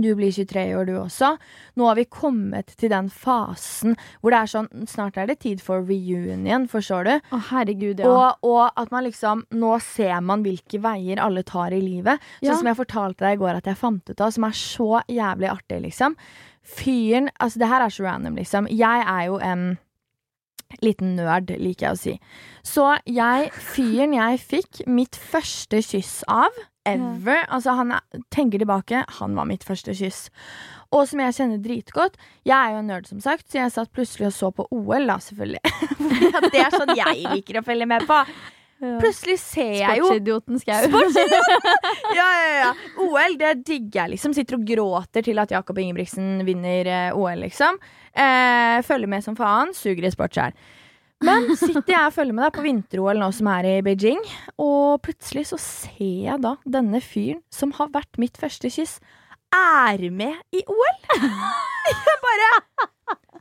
[0.02, 1.34] Du blir 23 i år, du også.
[1.78, 5.62] Nå har vi kommet til den fasen hvor det er sånn Snart er det tid
[5.64, 7.12] for reunion, forstår du?
[7.36, 8.10] Å, herregud, ja.
[8.10, 12.22] Og, og at man liksom Nå ser man hvilke veier alle tar i livet.
[12.40, 12.52] Ja.
[12.52, 14.90] Sånn som jeg fortalte deg i går at jeg fant ut av, som er så
[15.10, 16.16] jævlig artig, liksom.
[16.60, 18.68] Fyren Altså, det her er så random, liksom.
[18.70, 19.70] Jeg er jo en
[20.78, 22.12] Liten nerd, liker jeg å si.
[22.62, 26.54] Så jeg, fyren jeg fikk mitt første kyss av
[26.88, 30.28] ever Altså, han er, tenker tilbake, han var mitt første kyss.
[30.90, 32.16] Og som jeg kjenner dritgodt.
[32.46, 35.06] Jeg er jo en nerd, som sagt, så jeg satt plutselig og så på OL,
[35.06, 35.60] da, selvfølgelig.
[36.54, 38.24] Det er sånn jeg liker å følge med på.
[38.80, 41.00] Plutselig ser jeg jo Sportsidioten Skau.
[42.18, 42.70] ja, ja, ja.
[43.04, 44.32] OL, det digger jeg, liksom.
[44.36, 47.76] Sitter og gråter til at Jakob Ingebrigtsen vinner eh, OL, liksom.
[48.16, 49.74] Eh, følger med som faen.
[49.76, 50.40] Suger i sport.
[51.24, 54.22] Men sitter jeg og følger med deg på vinter-OL nå som er i Beijing,
[54.60, 58.98] og plutselig så ser jeg da denne fyren som har vært mitt første kyss,
[59.52, 60.96] er med i OL!
[61.90, 62.50] Jeg bare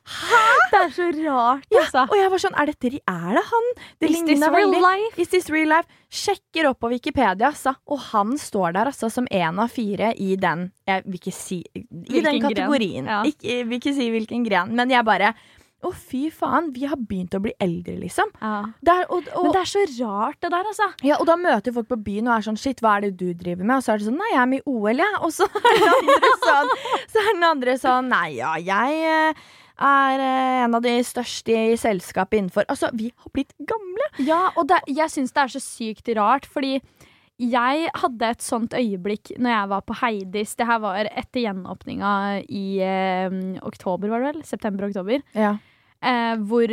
[0.09, 0.37] Hæ?!
[0.71, 2.03] Det er så rart, ja, altså.
[2.09, 3.67] Og jeg var sånn, er dette Er det han?
[4.01, 4.79] Det Is this real veldig.
[4.81, 5.21] life?
[5.21, 5.85] Is this real life?
[6.09, 7.75] Sjekker opp på Wikipedia, altså.
[7.85, 11.59] Og han står der altså som én av fire i den Jeg vil ikke si
[11.61, 13.11] I Hvilken den kategorien.
[13.11, 13.21] Ja.
[13.29, 15.35] Ikke, vil ikke si hvilken gren, men jeg bare
[15.79, 18.33] Å, fy faen, vi har begynt å bli eldre, liksom.
[18.41, 18.65] Ja.
[18.83, 20.89] Det er, og, og, Men det er så rart, det der, altså.
[21.07, 23.29] ja, og da møter folk på byen og er sånn Shit, hva er det du
[23.31, 23.77] driver med?
[23.77, 25.21] Og så er det sånn Nei, jeg er med i OL, jeg.
[25.23, 26.73] Og så er den andre sånn
[27.13, 29.47] Så er den andre sånn Nei, ja, jeg eh,
[29.89, 34.09] er eh, en av de største i selskapet innenfor Altså, vi har blitt gamle.
[34.19, 36.81] Ja, og det, jeg syns det er så sykt rart, fordi
[37.39, 40.57] jeg hadde et sånt øyeblikk når jeg var på Heidis.
[40.59, 42.11] Det her var etter gjenåpninga
[42.51, 44.41] i eh, oktober, var det vel?
[44.49, 45.23] September-oktober.
[45.39, 45.55] Ja.
[46.05, 46.67] Eh, hvor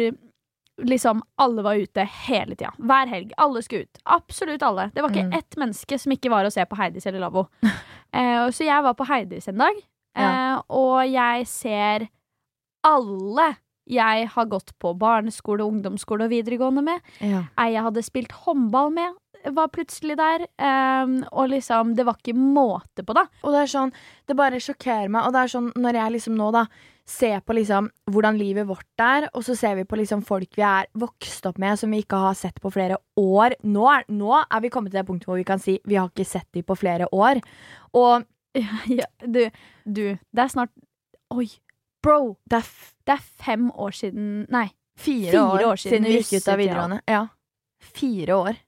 [0.87, 2.73] liksom alle var ute hele tida.
[2.79, 3.31] Hver helg.
[3.41, 3.99] Alle skulle ut.
[4.05, 4.91] Absolutt alle.
[4.95, 5.39] Det var ikke Mm.
[5.39, 7.47] ett menneske som ikke var å se på Heidis eller Lavvo.
[8.17, 9.75] Eh, så jeg var på Heidis en dag,
[10.17, 12.09] eh, og jeg ser
[12.87, 17.01] alle jeg har gått på barneskole, ungdomsskole og videregående med.
[17.21, 17.45] ja.
[17.59, 19.13] Ei jeg hadde spilt håndball med,
[19.55, 20.47] var plutselig der.
[20.59, 23.27] Um, og liksom, det var ikke måte på, da.
[23.45, 23.93] Og det er sånn,
[24.27, 25.27] det bare sjokkerer meg.
[25.27, 26.65] Og det er sånn, når jeg liksom nå da
[27.07, 30.65] ser på liksom hvordan livet vårt er, og så ser vi på liksom folk vi
[30.67, 33.55] er vokst opp med som vi ikke har sett på flere år.
[33.63, 36.11] Nå er, nå er vi kommet til det punktet hvor vi kan si vi har
[36.11, 37.43] ikke sett dem på flere år.
[37.95, 38.27] Og
[38.89, 39.43] Ja, du,
[39.85, 40.73] du, det er snart
[41.35, 41.49] Oi,
[42.03, 42.37] bro!
[42.49, 42.69] det er
[43.07, 44.69] Det er fem år siden Nei.
[44.99, 47.01] fire, Fire år, år siden siden vi gikk ut av videregående.
[47.07, 47.25] Ja.
[47.83, 48.63] Fire år.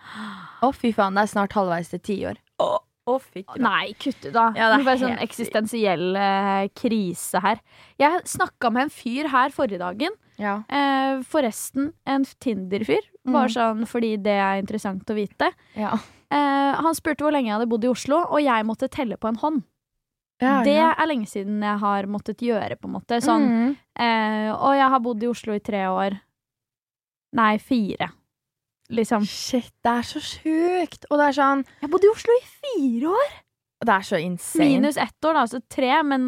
[0.64, 2.40] Å, fy faen, det er snart halvveis til tiår.
[2.62, 2.70] Å,
[3.08, 3.62] å, fy faen.
[3.62, 4.52] Nei, kutt ut, da.
[4.54, 7.60] Ja, det er er sånn eksistensiell eh, krise her.
[7.98, 10.10] Jeg snakka med en fyr her forrige dagen.
[10.38, 10.62] Ja.
[10.68, 13.02] Eh, forresten, en Tinder-fyr.
[13.24, 13.54] Bare Mm.
[13.54, 15.52] sånn fordi det er interessant å vite.
[15.76, 15.94] Ja.
[16.30, 19.28] Eh, han spurte hvor lenge jeg hadde bodd i Oslo, og jeg måtte telle på
[19.28, 19.62] en hånd.
[20.40, 23.20] Ja, det er lenge siden jeg har måttet gjøre, på en måte.
[23.20, 23.76] Sånn, Mm.
[23.98, 26.20] eh, og jeg har bodd i Oslo i tre år.
[27.34, 28.08] Nei, fire.
[28.90, 29.26] Liksom.
[29.28, 31.06] Shit, det er så sjukt.
[31.10, 33.38] Og det er sånn Jeg bodde i Oslo i fire år!
[33.80, 34.66] Det er så insane.
[34.68, 35.46] Minus ett år, da.
[35.46, 36.26] Altså tre, men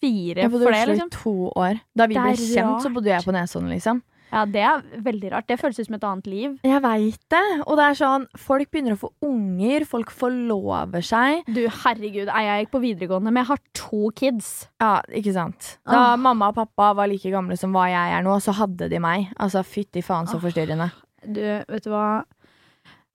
[0.00, 1.12] fire for det, liksom.
[1.12, 1.80] i to år.
[1.96, 4.00] Da vi ble kjent, så bodde jeg på Nesodden, liksom.
[4.34, 5.46] Ja, det er veldig rart.
[5.46, 6.54] Det føles ut som et annet liv.
[6.66, 7.42] Jeg veit det.
[7.68, 11.44] Og det er sånn, folk begynner å få unger, folk forlover seg.
[11.46, 14.50] Du, herregud, jeg gikk på videregående, men jeg har to kids.
[14.82, 15.76] Ja, ikke sant.
[15.86, 16.18] Da Åh.
[16.24, 19.30] mamma og pappa var like gamle som hva jeg er nå, så hadde de meg.
[19.38, 20.90] Altså, fytti faen så forstyrrende.
[21.26, 22.24] Du, vet du hva?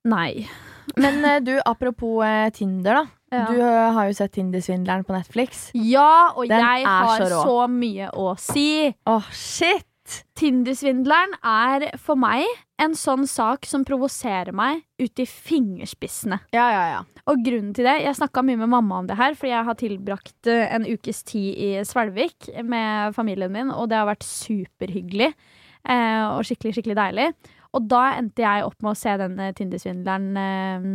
[0.10, 0.48] Nei.
[0.98, 3.06] Men eh, du, apropos eh, Tinder, da.
[3.30, 3.44] Ja.
[3.52, 5.70] Du eh, har jo sett Tinder-svindleren på Netflix.
[5.78, 7.68] Ja, og Den jeg er har så så, rå.
[7.70, 8.90] mye å si.
[9.06, 9.86] Åh, shit!
[10.40, 12.48] Tinder-svindleren er for meg
[12.82, 16.40] en sånn sak som provoserer meg ut i fingerspissene.
[16.56, 17.04] Ja, ja, ja.
[17.30, 19.78] Og grunnen til det, jeg snakka mye med mamma om det her, fordi jeg har
[19.78, 25.30] tilbrakt eh, en ukes tid i Svelvik med familien min, og det har vært superhyggelig.
[25.86, 27.30] Eh, og skikkelig, skikkelig deilig.
[27.78, 30.88] Og da endte jeg opp med å se denne Tinder-svindleren eh,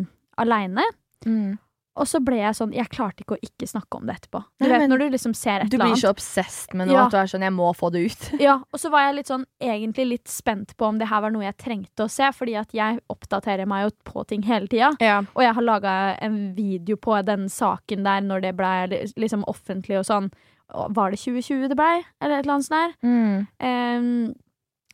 [0.42, 0.82] aleine.
[1.26, 1.54] Mm.
[1.94, 4.40] Og så ble jeg sånn Jeg klarte ikke å ikke snakke om det etterpå.
[4.58, 5.70] Du Nei, vet når du liksom ser et eller annet.
[5.70, 7.04] Du blir så obsessed med noe Ja.
[7.06, 8.24] at du er sånn, jeg må få det ut.
[8.42, 11.30] Ja, og så var jeg litt sånn egentlig litt spent på om det her var
[11.30, 14.90] noe jeg trengte å se, fordi at jeg oppdaterer meg jo på ting hele tida.
[14.98, 15.20] Ja.
[15.36, 15.94] Og jeg har laga
[16.26, 18.74] en video på den saken der når det blei
[19.14, 20.32] liksom offentlig og sånn.
[20.74, 22.94] Var det 2020 det blei, eller et eller annet sånt der?
[23.06, 23.46] Mm.
[23.62, 24.34] Em,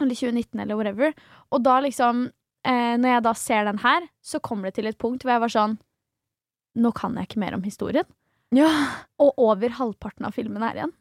[0.05, 1.13] eller 2019, eller whatever.
[1.51, 2.27] Og da liksom,
[2.67, 5.45] eh, når jeg da ser den her, så kommer det til et punkt hvor jeg
[5.47, 5.79] var sånn
[6.81, 8.07] Nå kan jeg ikke mer om historien.
[8.55, 8.71] ja.
[9.19, 10.93] Og over halvparten av filmen er igjen.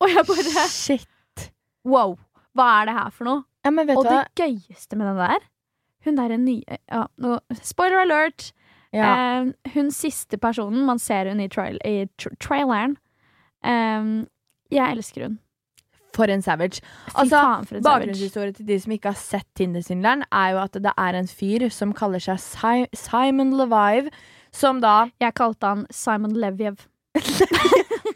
[0.00, 1.50] Og jeg bare Shit.
[1.84, 2.14] Wow!
[2.56, 3.42] Hva er det her for noe?
[3.66, 5.42] Ja, men vet Og det gøyeste med den der
[6.06, 8.52] Hun der er nye ja, no, Spoiler alert!
[8.94, 9.08] Ja.
[9.42, 12.94] Eh, hun siste personen Man ser hun i, trail, i tra traileren.
[13.66, 14.12] Eh,
[14.72, 15.38] jeg elsker hun.
[16.16, 16.80] For en savage.
[17.12, 18.06] Altså, faen, for en savage.
[18.06, 21.68] Bakgrunnshistorie til de som ikke har sett Tinder-svindleren, er jo at det er en fyr
[21.74, 24.08] som kaller seg Si- Simon Levive,
[24.56, 26.86] som da Jeg kalte han Simon Leviev.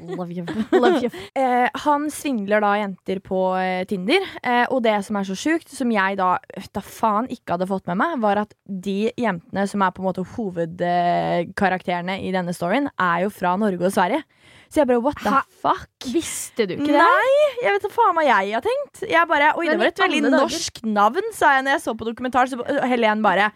[0.01, 0.45] Love you.
[0.73, 1.11] Love you.
[1.37, 4.25] Eh, han svindler da jenter på eh, Tinder.
[4.43, 6.35] Eh, og det som er så sjukt, som jeg da,
[6.73, 10.09] da faen ikke hadde fått med meg, var at de jentene som er på en
[10.11, 14.23] måte hovedkarakterene i denne storyen, er jo fra Norge og Sverige.
[14.71, 15.41] Så jeg bare what the Hæ?
[15.65, 15.89] fuck?
[16.15, 17.01] Visste du ikke det?
[17.03, 19.01] Nei, jeg vet da faen hva jeg har tenkt.
[19.11, 22.07] Jeg bare, Oi, det var et veldig norsk navn, sa jeg når jeg så på
[22.07, 22.47] dokumentar.
[22.53, 23.51] Så Helen bare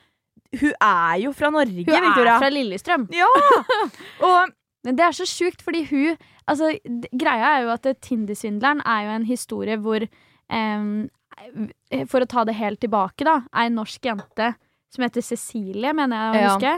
[0.58, 2.34] Hun er jo fra Norge, Hun Victoria.
[2.34, 3.06] er fra Lillestrøm.
[3.14, 3.30] Ja!
[4.26, 4.50] Og
[4.84, 6.74] Men det er så sjukt, fordi hun Altså,
[7.16, 10.02] greia er jo at eh, Tinder-svindleren er jo en historie hvor
[10.52, 11.06] um,
[12.10, 14.50] For å ta det helt tilbake, da, ei norsk jente
[14.94, 16.50] som heter Cecilie, mener jeg å Ja.
[16.52, 16.74] huske,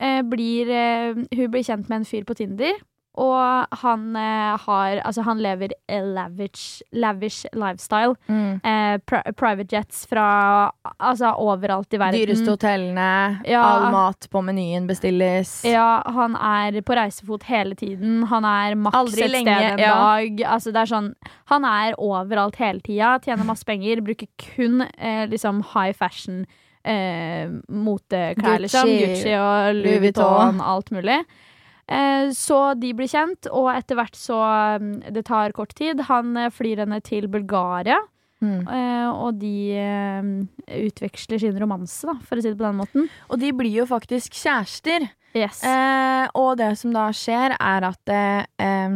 [0.00, 2.80] eh, blir, uh, hun blir kjent med en fyr på Tinder.
[3.18, 8.14] Og han eh, har Altså, han lever a lavish, lavish lifestyle.
[8.28, 8.60] mm.
[8.64, 12.20] Eh, pri private jets fra altså overalt i verden.
[12.20, 13.62] Dyreste hotellene, Ja.
[13.62, 15.64] all mat på menyen bestilles.
[15.64, 18.22] Ja, han er på reisefot hele tiden.
[18.30, 19.94] Han er maks et lenge, sted en ja.
[19.94, 20.40] dag.
[20.46, 21.14] Altså, det er sånn,
[21.50, 26.46] han er overalt hele tida, tjener masse penger, bruker kun eh, liksom high fashion
[26.84, 28.88] eh, moteklær, liksom.
[28.88, 30.00] Gucci og Louis.
[30.00, 31.24] Vuitton, alt mulig.
[31.90, 34.38] Eh, så de blir kjent, og etter hvert så
[34.80, 36.00] mm, Det tar kort tid.
[36.10, 37.98] Han eh, flyr henne til Bulgaria,
[38.40, 38.62] Mm.
[38.72, 39.76] eh, og de
[40.88, 43.08] utveksler sin romanse, da, for å si det på den måten.
[43.28, 45.08] Og de blir jo faktisk kjærester.
[45.36, 45.60] Yes.
[45.62, 48.88] Eh, og det som da skjer, er at eh,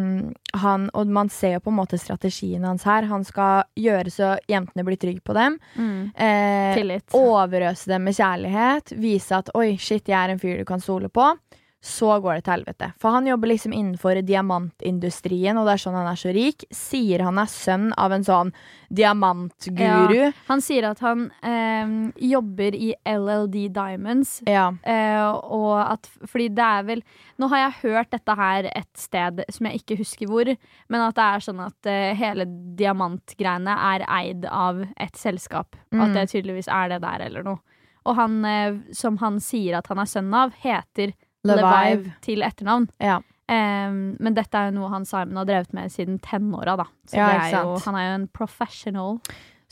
[0.64, 3.06] han Og man ser jo på en måte strategien hans her.
[3.10, 5.58] Han skal gjøre så jentene blir trygge på dem.
[5.76, 6.10] Mm.
[6.16, 8.96] Eh, overøse dem med kjærlighet.
[8.98, 11.36] Vise at 'oi, shit, jeg er en fyr du kan stole på'.
[11.84, 12.86] Så går det til helvete.
[12.96, 16.64] For han jobber liksom innenfor diamantindustrien, og det er sånn han er så rik.
[16.72, 18.52] Sier han er sønn av en sånn
[18.88, 20.30] diamantguru.
[20.48, 21.92] Han sier at han eh,
[22.24, 24.38] jobber i LLD Diamonds.
[24.48, 24.70] Ja.
[24.80, 27.02] Eh, og at Fordi det er vel
[27.40, 30.48] Nå har jeg hørt dette her et sted som jeg ikke husker hvor,
[30.88, 32.46] men at det er sånn at eh, hele
[32.78, 35.76] diamantgreiene er eid av et selskap.
[35.92, 36.00] Mm.
[36.00, 37.60] at det tydeligvis er det der eller noe.
[38.04, 41.14] Og han eh, som han sier at han er sønn av, heter
[41.44, 42.12] Levive.
[42.24, 42.88] Til etternavn.
[43.02, 43.20] Ja.
[43.44, 46.86] Um, men dette er jo noe han Simon har drevet med siden tenåra, da.
[47.10, 49.18] Så Ja, er jo, han er jo en professional.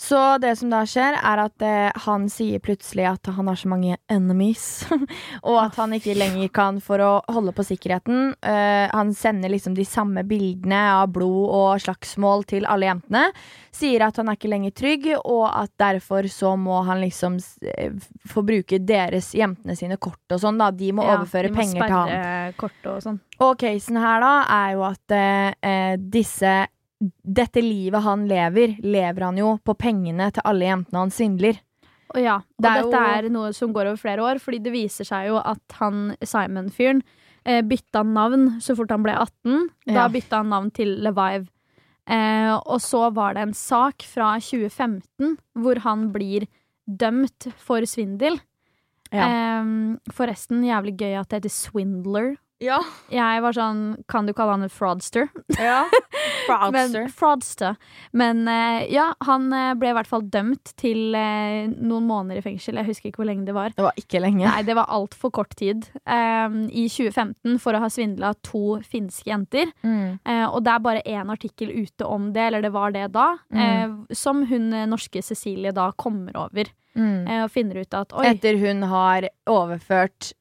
[0.02, 3.68] Så det som da skjer, er at eh, han sier plutselig at han har så
[3.70, 4.64] mange enemies.
[5.48, 8.32] og at han ikke lenger kan for å holde på sikkerheten.
[8.42, 13.28] Eh, han sender liksom de samme bildene av blod og slagsmål til alle jentene.
[13.72, 17.38] Sier at han er ikke lenger trygg, og at derfor så må han liksom
[17.70, 17.94] eh,
[18.26, 20.58] få bruke deres jentene sine kort og sånn.
[20.58, 22.60] da De må Ja, overføre de må penger til han.
[22.90, 23.22] og sånn.
[23.42, 26.58] Og casen her da er jo at eh, eh, disse
[27.24, 31.58] Dette livet han lever, lever han jo på pengene til alle jentene han svindler.
[32.14, 34.58] Og ja, og Det er dette jo- er noe som går over flere år, fordi
[34.62, 37.02] det viser seg jo at han Simon-fyren
[37.44, 39.68] eh, bytta navn så fort han ble 18.
[39.86, 40.08] Da Ja.
[40.08, 41.48] bytta han navn til Levive.
[42.06, 46.46] Eh, og så var det en sak fra 2015 hvor han blir
[46.88, 48.38] dømt for svindel.
[49.12, 49.26] Ja.
[49.26, 49.64] Eh,
[50.12, 52.36] forresten, jævlig gøy at det heter Swindler.
[52.60, 52.78] Ja.
[53.10, 55.28] Jeg var sånn Kan du kalle han en fraudster?
[55.58, 55.84] ja.
[56.72, 57.76] Men, fraudster.
[58.12, 62.44] Men eh, ja, han eh, ble i hvert fall dømt til eh, noen måneder i
[62.44, 62.80] fengsel.
[62.80, 63.74] Jeg husker ikke hvor lenge det var.
[63.76, 64.46] Det var ikke lenge.
[64.46, 65.86] Nei, det var altfor kort tid.
[66.04, 69.72] Um, I 2015 for å ha svindla to finske jenter.
[69.82, 70.18] Mm.
[70.26, 73.32] Uh, og det er bare én artikkel ute om det, eller det var det da,
[73.54, 76.70] eh, som hun norske Cecilie da kommer over.
[76.92, 77.24] Mm.
[77.24, 80.34] og finner ut at oi, Etter hun har overført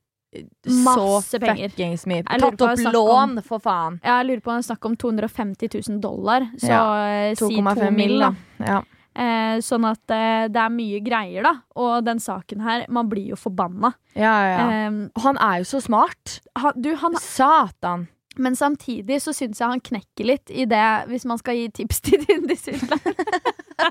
[0.66, 1.70] Masse så penger.
[1.70, 2.24] fuckings mye.
[2.24, 4.00] Tatt opp lån, om- for faen.
[4.04, 6.50] jeg lurer på om det er snakk om 250 000 dollar.
[6.58, 6.84] Så Ja,
[7.30, 8.34] eh, si 2 2,5 mill., mil, da.
[8.66, 8.82] Ja.
[9.14, 11.54] Eh, sånn at eh, det er mye greier, da.
[11.76, 13.94] Og den saken her, man blir jo forbanna.
[14.16, 14.88] Ja, ja, ja.
[14.88, 16.40] Eh, han er jo så smart.
[16.56, 18.08] han, du, han, Satan.
[18.40, 22.02] Men samtidig så syns jeg han knekker litt i det, hvis man skal gi tips
[22.06, 23.32] til Tinder-svindleren.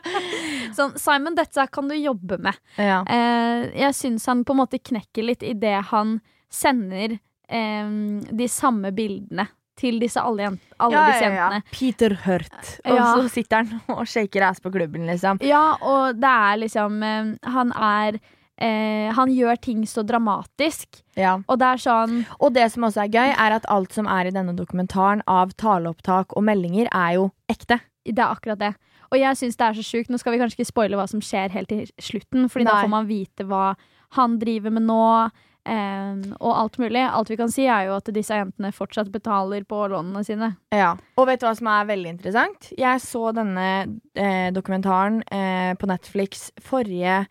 [0.77, 2.59] sånn, Simon, dette kan du jobbe med.
[2.81, 3.03] Ja.
[3.05, 6.19] Eh, jeg syns han på en måte knekker litt i det han
[6.51, 7.97] sender eh,
[8.31, 11.61] de samme bildene til disse alle, jent alle ja, disse ja, ja.
[11.73, 12.59] Peter Hurt.
[12.85, 15.41] Og så sitter han og shaker ass på klubben, liksom.
[15.47, 18.21] Ja, og det er liksom eh, Han er
[18.61, 21.03] eh, Han gjør ting så dramatisk.
[21.17, 21.39] Ja.
[21.49, 24.29] Og det er sånn Og det som også er gøy, er at alt som er
[24.31, 27.81] i denne dokumentaren av taleopptak og meldinger, er jo ekte.
[28.05, 28.75] Det er akkurat det.
[29.11, 30.11] Og jeg syns det er så sjukt.
[30.11, 32.93] Nå skal vi kanskje ikke spoile hva som skjer helt til slutten, Fordi da får
[32.93, 33.75] man vite hva
[34.17, 35.31] han driver med nå.
[35.67, 37.03] eh, og alt mulig.
[37.11, 40.53] Alt vi kan si, er jo at disse jentene fortsatt betaler på lånene sine.
[40.75, 40.95] Ja.
[41.19, 42.71] Og vet du hva som er veldig interessant?
[42.79, 43.67] Jeg så denne
[44.15, 47.27] eh, dokumentaren eh, på Netflix forrige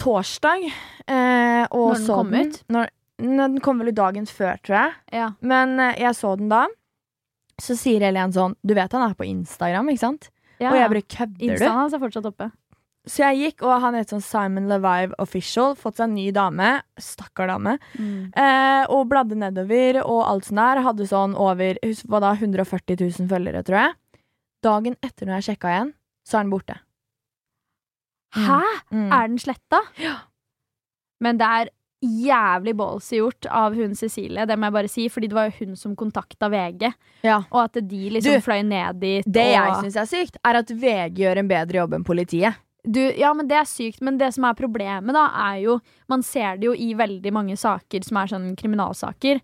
[0.00, 0.66] torsdag.
[1.06, 2.58] Eh, og Når den så kom ut?
[2.72, 2.90] Når,
[3.20, 4.94] når den kom vel ut dagen før, tror jeg.
[5.20, 5.28] Ja.
[5.44, 6.64] Men eh, jeg så den da.
[7.60, 10.30] Så sier Helen sånn Du vet han er på Instagram, ikke sant?
[10.60, 11.46] Ja, Og jeg bare kødder du?
[11.50, 12.50] Instaen hans er fortsatt oppe.
[13.08, 15.72] Så jeg gikk, og han het sånn Simon Levive Official.
[15.78, 16.68] Fått seg en ny dame.
[17.00, 17.78] Stakkar dame.
[17.96, 18.28] Mm.
[18.36, 20.82] Eh, og bladde nedover og alt sånn der.
[20.84, 23.96] Hadde sånn over hva da, 140 000 følgere, tror jeg.
[24.64, 25.94] Dagen etter når jeg sjekka igjen,
[26.28, 26.76] så er han borte.
[28.36, 28.60] Hæ?
[28.92, 29.10] Mm.
[29.12, 29.80] Er den sletta?
[29.98, 30.16] Ja.
[31.20, 31.68] Men det er
[32.00, 35.56] jævlig ballsy gjort av hun Cecilie, det må jeg bare si, fordi det var jo
[35.66, 36.86] hun som kontakta VG,
[37.26, 37.42] Ja.
[37.50, 39.24] og at de liksom Du, fløy ned dit.
[39.28, 39.82] Det jeg og...
[39.84, 42.56] syns er sykt, er at VG gjør en bedre jobb enn politiet.
[42.84, 44.00] Du, ja, men det er sykt.
[44.04, 45.78] Men det som er problemet, da, er jo
[46.10, 49.38] Man ser det jo i veldig mange saker som er sånn kriminalsaker.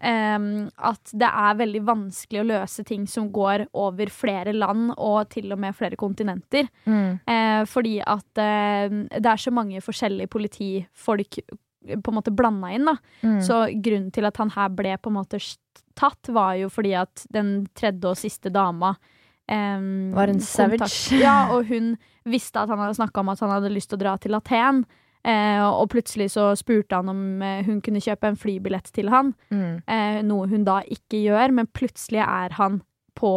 [0.00, 5.28] em, at det er veldig vanskelig å løse ting som går over flere land og
[5.30, 6.66] til og med flere kontinenter.
[6.86, 7.20] Mm.
[7.22, 12.72] Uh, fordi at uh, det er så mange forskjellige politifolk eh, på en måte blanda
[12.74, 12.88] inn.
[12.90, 12.96] da.
[13.22, 13.38] Mm.
[13.46, 15.38] Så grunnen til at han her ble på en måte
[15.98, 18.96] tatt, var jo fordi at den tredje og siste dama
[19.48, 20.78] em, Var en savage.
[20.78, 21.96] kontakt- Ja, og hun
[22.28, 24.84] visste at han hadde snakka om at han hadde lyst til å dra til Aten.
[25.24, 29.34] Eh, og plutselig så spurte han om eh, hun kunne kjøpe en flybillett til han.
[29.50, 29.82] Mm.
[29.86, 32.80] Eh, noe hun da ikke gjør, men plutselig er han
[33.18, 33.32] på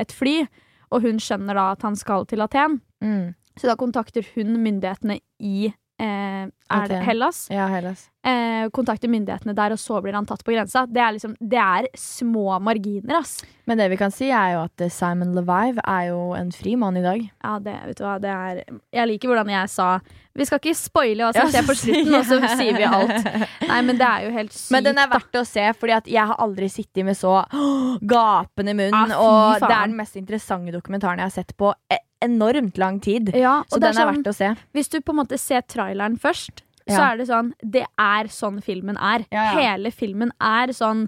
[0.00, 0.46] et fly.
[0.94, 2.80] Og hun skjønner da at han skal til Aten.
[3.04, 3.34] Mm.
[3.58, 5.66] Så da kontakter hun myndighetene i
[6.00, 7.46] eh, er det Hellas.
[7.52, 8.08] Ja, Hellas.
[8.26, 10.80] Eh, kontakter myndighetene der, og så blir han tatt på grensa.
[10.90, 13.36] Det er liksom, det er små marginer, ass.
[13.70, 16.72] Men det vi kan si, er jo at eh, Simon Levive er jo en fri
[16.80, 17.22] mann i dag.
[17.44, 18.64] Ja, det, vet du hva, det er
[18.96, 19.86] Jeg liker hvordan jeg sa
[20.34, 23.30] Vi skal ikke spoile hva som skjer på slutten, og så sier- vi alt.
[23.70, 24.72] Nei, men det er jo helt sykt.
[24.74, 27.36] Men den er verdt å se, fordi at jeg har aldri sittet med så
[28.02, 28.90] gapende munn.
[28.90, 32.98] Ja, og det er den mest interessante dokumentaren jeg har sett på e- enormt lang
[33.00, 33.30] tid.
[33.36, 34.50] Ja, Så den er sånn, verdt å se.
[34.74, 38.62] Hvis du på en måte ser traileren først, så er det sånn Det er sånn
[38.62, 39.26] filmen er.
[39.30, 41.06] Hele filmen er sånn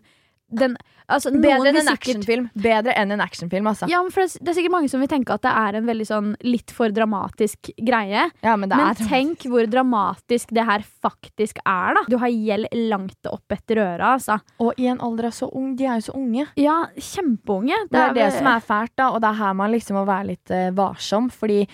[0.50, 0.76] den,
[1.12, 3.88] altså, Bedre enn en sikkert- Bedre enn en actionfilm, altså.
[3.90, 6.30] Ja, det, det er sikkert mange som vil tenke at det er en veldig sånn
[6.40, 8.30] litt for dramatisk greie.
[8.40, 12.04] Ja, men det Men tenk hvor dramatisk det her faktisk er, da.
[12.08, 14.40] Du har gjeld langt opp etter øra, altså.
[14.58, 15.76] Og i en alder av så ung.
[15.76, 16.46] De er jo så unge.
[16.56, 17.76] Ja, kjempeunge.
[17.90, 20.30] Det er det som er fælt, da, og det er her man liksom må være
[20.32, 21.66] litt uh, varsom, fordi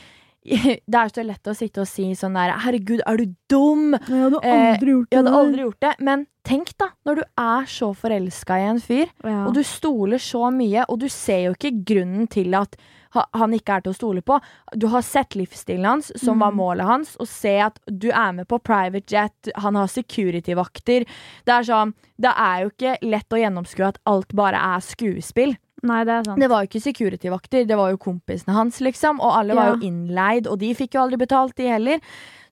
[0.90, 3.94] det er så lett å sitte og si sånn der Herregud, er du dum?
[3.96, 5.92] Jeg hadde Eh, aldri gjort Jeg hadde aldri gjort det.
[6.04, 9.46] Men tenk, da, når du er så forelska i en fyr, ja.
[9.48, 12.76] og du stoler så mye, og du ser jo ikke grunnen til at
[13.14, 14.36] han ikke er til å stole på.
[14.74, 16.40] Du har sett livsstilen hans, som Mm.
[16.42, 21.06] var målet hans, og se at du er med på private jet, han har security-vakter.
[21.46, 25.54] Det er sånn, det er jo ikke lett å gjennomskue at alt bare er skuespill.
[25.84, 26.40] Nei, det er sant.
[26.40, 29.20] Det var jo ikke security-vakter, det var jo kompisene hans, liksom.
[29.20, 32.00] Og alle var jo innleid, og de fikk jo aldri betalt, de heller.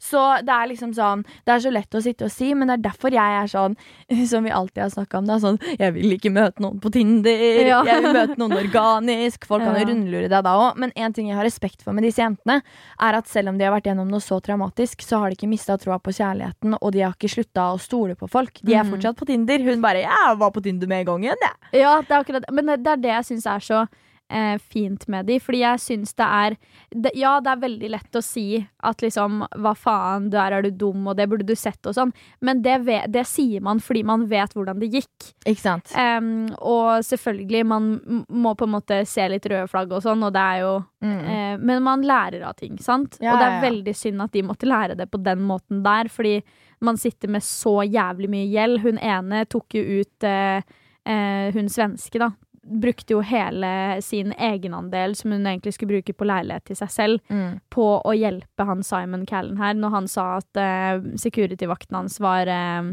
[0.02, 2.74] Så det er liksom sånn Det er så lett å sitte og si, men det
[2.80, 3.76] er derfor jeg er sånn
[4.30, 5.36] Som vi alltid har snakka om, da.
[5.38, 7.38] Sånn Jeg vil ikke møte noen på Tinder.
[7.72, 7.78] Ja.
[7.86, 9.46] Jeg vil møte noen organisk.
[9.46, 9.86] Folk kan jo Ja.
[9.92, 10.76] rundlure deg da òg.
[10.82, 12.60] Men en ting jeg har respekt for med disse jentene,
[13.00, 15.48] er at selv om de har vært gjennom noe så traumatisk, så har de ikke
[15.48, 18.58] mista troa på kjærligheten, og de har ikke slutta å stole på folk.
[18.62, 18.90] De er Mm.
[18.96, 19.58] fortsatt på Tinder.
[19.62, 21.80] Hun bare 'Jeg var på Tinder med en gang igjen, jeg'.
[21.80, 22.44] Ja, det er akkurat.
[22.52, 23.88] Men det er det jeg syns er så
[24.32, 25.36] eh, fint med de.
[25.42, 26.56] Fordi jeg syns det er
[26.90, 28.46] det, Ja, det er veldig lett å si
[28.82, 32.14] at liksom Hva faen, der er du dum, og det burde du sett, og sånn.
[32.40, 32.78] Men det,
[33.12, 35.28] det sier man fordi man vet hvordan det gikk.
[35.44, 35.92] Ikke sant?
[35.96, 37.92] Um, og selvfølgelig, man
[38.28, 40.72] må på en måte se litt røde flagg og sånn, og det er jo
[41.02, 41.24] Mm.
[41.26, 43.16] eh, Men man lærer av ting, sant?
[43.20, 43.70] Ja, og det ja, er ja.
[43.70, 46.36] veldig synd at de måtte lære det på den måten der, fordi
[46.80, 48.80] man sitter med så jævlig mye gjeld.
[48.84, 50.62] Hun ene tok jo ut eh,
[51.04, 52.30] eh, Hun svenske, da.
[52.62, 57.20] Brukte jo hele sin egenandel, som hun egentlig skulle bruke på leilighet til seg selv,
[57.28, 57.60] Mm.
[57.70, 62.46] på å hjelpe han Simon Callen her, når han sa at uh, security-vakten hans var
[62.46, 62.92] eh,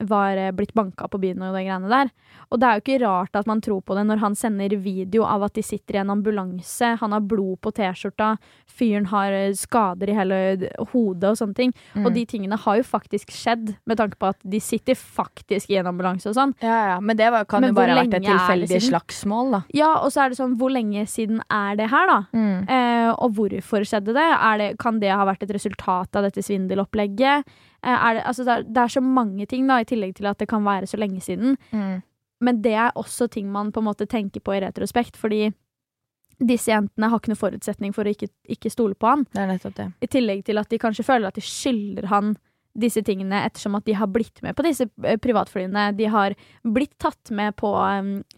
[0.00, 2.10] var eh, blitt banka på byen og de greiene der.
[2.50, 5.26] Og det er jo ikke rart at man tror på det når han sender video
[5.28, 8.34] av at de sitter i en ambulanse, han har blod på T-skjorta,
[8.70, 10.40] fyren har eh, skader i hele
[10.92, 11.74] hodet og sånne ting.
[11.94, 12.06] Mm.
[12.06, 15.78] Og de tingene har jo faktisk skjedd, med tanke på at de sitter faktisk i
[15.80, 16.54] en ambulanse og sånn.
[16.64, 19.62] Ja, ja, men det var, kan Men jo bare ha vært et tilfeldig slagsmål, da.
[19.76, 22.18] Ja, og så er det sånn, hvor lenge siden er det her, da?
[22.32, 22.64] Mm.
[22.64, 24.22] Eh, og hvorfor skjedde det?
[24.22, 24.70] Det?
[24.80, 27.48] Kan det ha vært et resultat av dette svindelopplegget?
[27.84, 30.26] Eh, er det, altså det, er, det er så mange ting, da, i tillegg til
[30.30, 31.56] at det kan være så lenge siden.
[31.72, 32.02] Mm.
[32.42, 35.52] Men det er også ting man på en måte tenker på i retrospekt, fordi
[36.42, 39.26] disse jentene har ikke noen forutsetning for å ikke, ikke stole på han.
[39.30, 39.90] Det er nettopp det.
[40.02, 42.32] I tillegg til at de kanskje føler at de skylder han
[42.72, 45.90] disse tingene ettersom at de har blitt med på disse eh, privatflyene.
[45.94, 46.32] De har
[46.64, 47.68] blitt tatt med på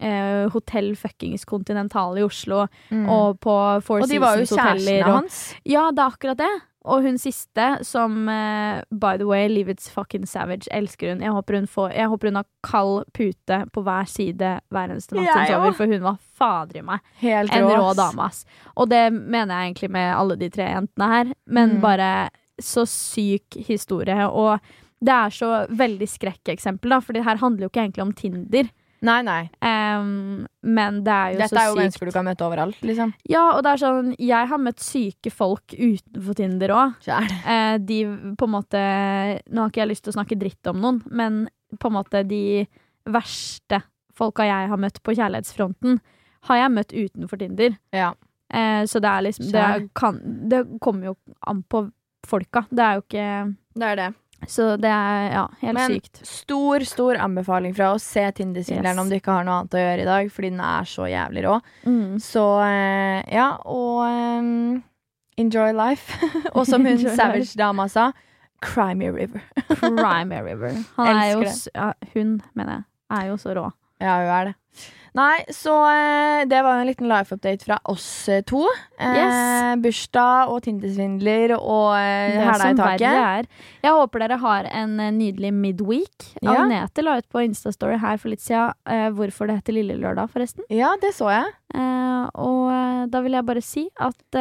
[0.03, 3.07] eh, hotell fuckings Continental i Oslo Mm.
[3.09, 4.99] og på Four og de var jo Seasons-hoteller.
[4.99, 5.39] kjærestene hans.
[5.65, 6.51] Ja, det er akkurat det.
[6.85, 11.21] Og hun siste, som uh, by the way, Livets fucking savage, elsker hun.
[11.25, 15.17] Jeg håper hun, får, jeg håper hun har kald pute på hver side hver eneste
[15.17, 16.99] natt hun sover, for hun var fader i meg.
[17.23, 18.45] Helt En rå dame, ass.
[18.75, 21.33] Og det mener jeg egentlig med alle de tre jentene her.
[21.47, 21.81] Men Mm.
[21.81, 22.09] bare
[22.61, 24.27] så syk historie.
[24.29, 24.59] Og
[25.03, 28.69] det er så veldig skrekkeksempel, da, for det her handler jo ikke egentlig om Tinder.
[29.05, 29.41] Nei, nei.
[29.61, 33.13] Um, men det er jo Dette så er jo mennesker du kan møte overalt, liksom.
[33.29, 36.95] Ja, og det er sånn Jeg har møtt syke folk utenfor Tinder òg.
[37.05, 37.39] Kjære.
[37.55, 37.99] Eh, de
[38.39, 38.81] på en måte
[39.45, 41.45] Nå har ikke jeg lyst til å snakke dritt om noen, men
[41.79, 42.65] på en måte de
[43.11, 43.81] verste
[44.15, 45.99] folka jeg har møtt på kjærlighetsfronten,
[46.49, 47.75] har jeg møtt utenfor Tinder.
[47.93, 48.13] Ja.
[48.53, 51.15] Uh, så det er liksom det, er, kan, det kommer jo
[51.49, 51.85] an på
[52.25, 52.65] folka.
[52.71, 53.27] Det er jo ikke
[53.75, 54.09] Det er det.
[54.47, 56.19] Så det er ja, helt Men sykt.
[56.27, 58.03] stor, stor anbefaling fra oss.
[58.03, 59.01] Se Tindersvindleren Yes.
[59.01, 61.43] om du ikke har noe annet å gjøre i dag, fordi den er så jævlig
[61.47, 61.55] rå.
[61.87, 62.19] Mm.
[62.21, 64.83] Så eh, ja, og um,
[65.41, 66.19] enjoy life.
[66.55, 68.11] og som hun Savage-dama sa,
[68.61, 69.41] cry me river.
[69.79, 70.77] Crime River.
[70.99, 71.55] Han er jo det.
[71.73, 72.85] ja, Hun, mener jeg,
[73.17, 73.65] er jo så rå.
[74.03, 74.55] Ja, hun er det.
[75.15, 78.65] Nei, så eh, det var jo en liten life-update fra oss eh, to.
[78.99, 79.79] Eh, Yes.
[79.85, 83.21] Bursdag og Tindersvindler og eh, hæla i som taket.
[83.21, 83.47] er.
[83.85, 86.27] Jeg håper dere har en nydelig midweek.
[86.43, 86.57] Ja.
[86.65, 90.29] Agnete la ut på Instastory her for litt siden eh, hvorfor det heter Lille Lørdag,
[90.35, 90.67] forresten.
[90.69, 91.53] Ja, det så jeg.
[91.75, 94.39] Eh, og da vil jeg bare si at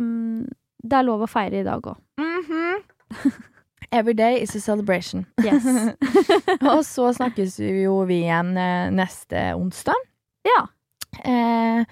[0.00, 0.42] mm,
[0.82, 2.02] det er lov å feire i dag òg.
[2.18, 2.82] Mhm.
[3.92, 5.26] Every day is a celebration.
[5.42, 5.64] Yes.
[6.72, 9.98] og så snakkes jo vi igjen eh, neste onsdag.
[10.46, 10.60] ja.
[11.24, 11.84] Eh,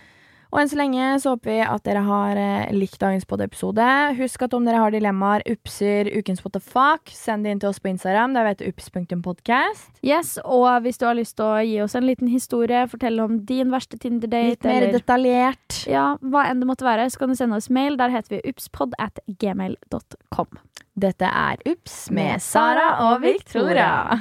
[0.48, 3.84] og enn så lenge så håper vi at dere har eh, likt dagens podiepisode.
[4.16, 7.68] Husk at om dere har dilemmaer, upser, ukens what the fuck, send det inn til
[7.68, 8.32] oss på Instagram.
[8.36, 9.90] Der vet du ups.podcast.
[10.02, 10.38] yes.
[10.44, 13.70] Og hvis du har lyst til å gi oss en liten historie, fortelle om din
[13.74, 15.82] verste Tinder-date, Litt mer eller detaljert.
[15.90, 17.98] ja, hva enn det måtte være, så kan du sende oss mail.
[18.00, 20.58] Der heter vi upspod at gmail.com.
[20.98, 24.18] Dette er Ups med Sara og Victoria.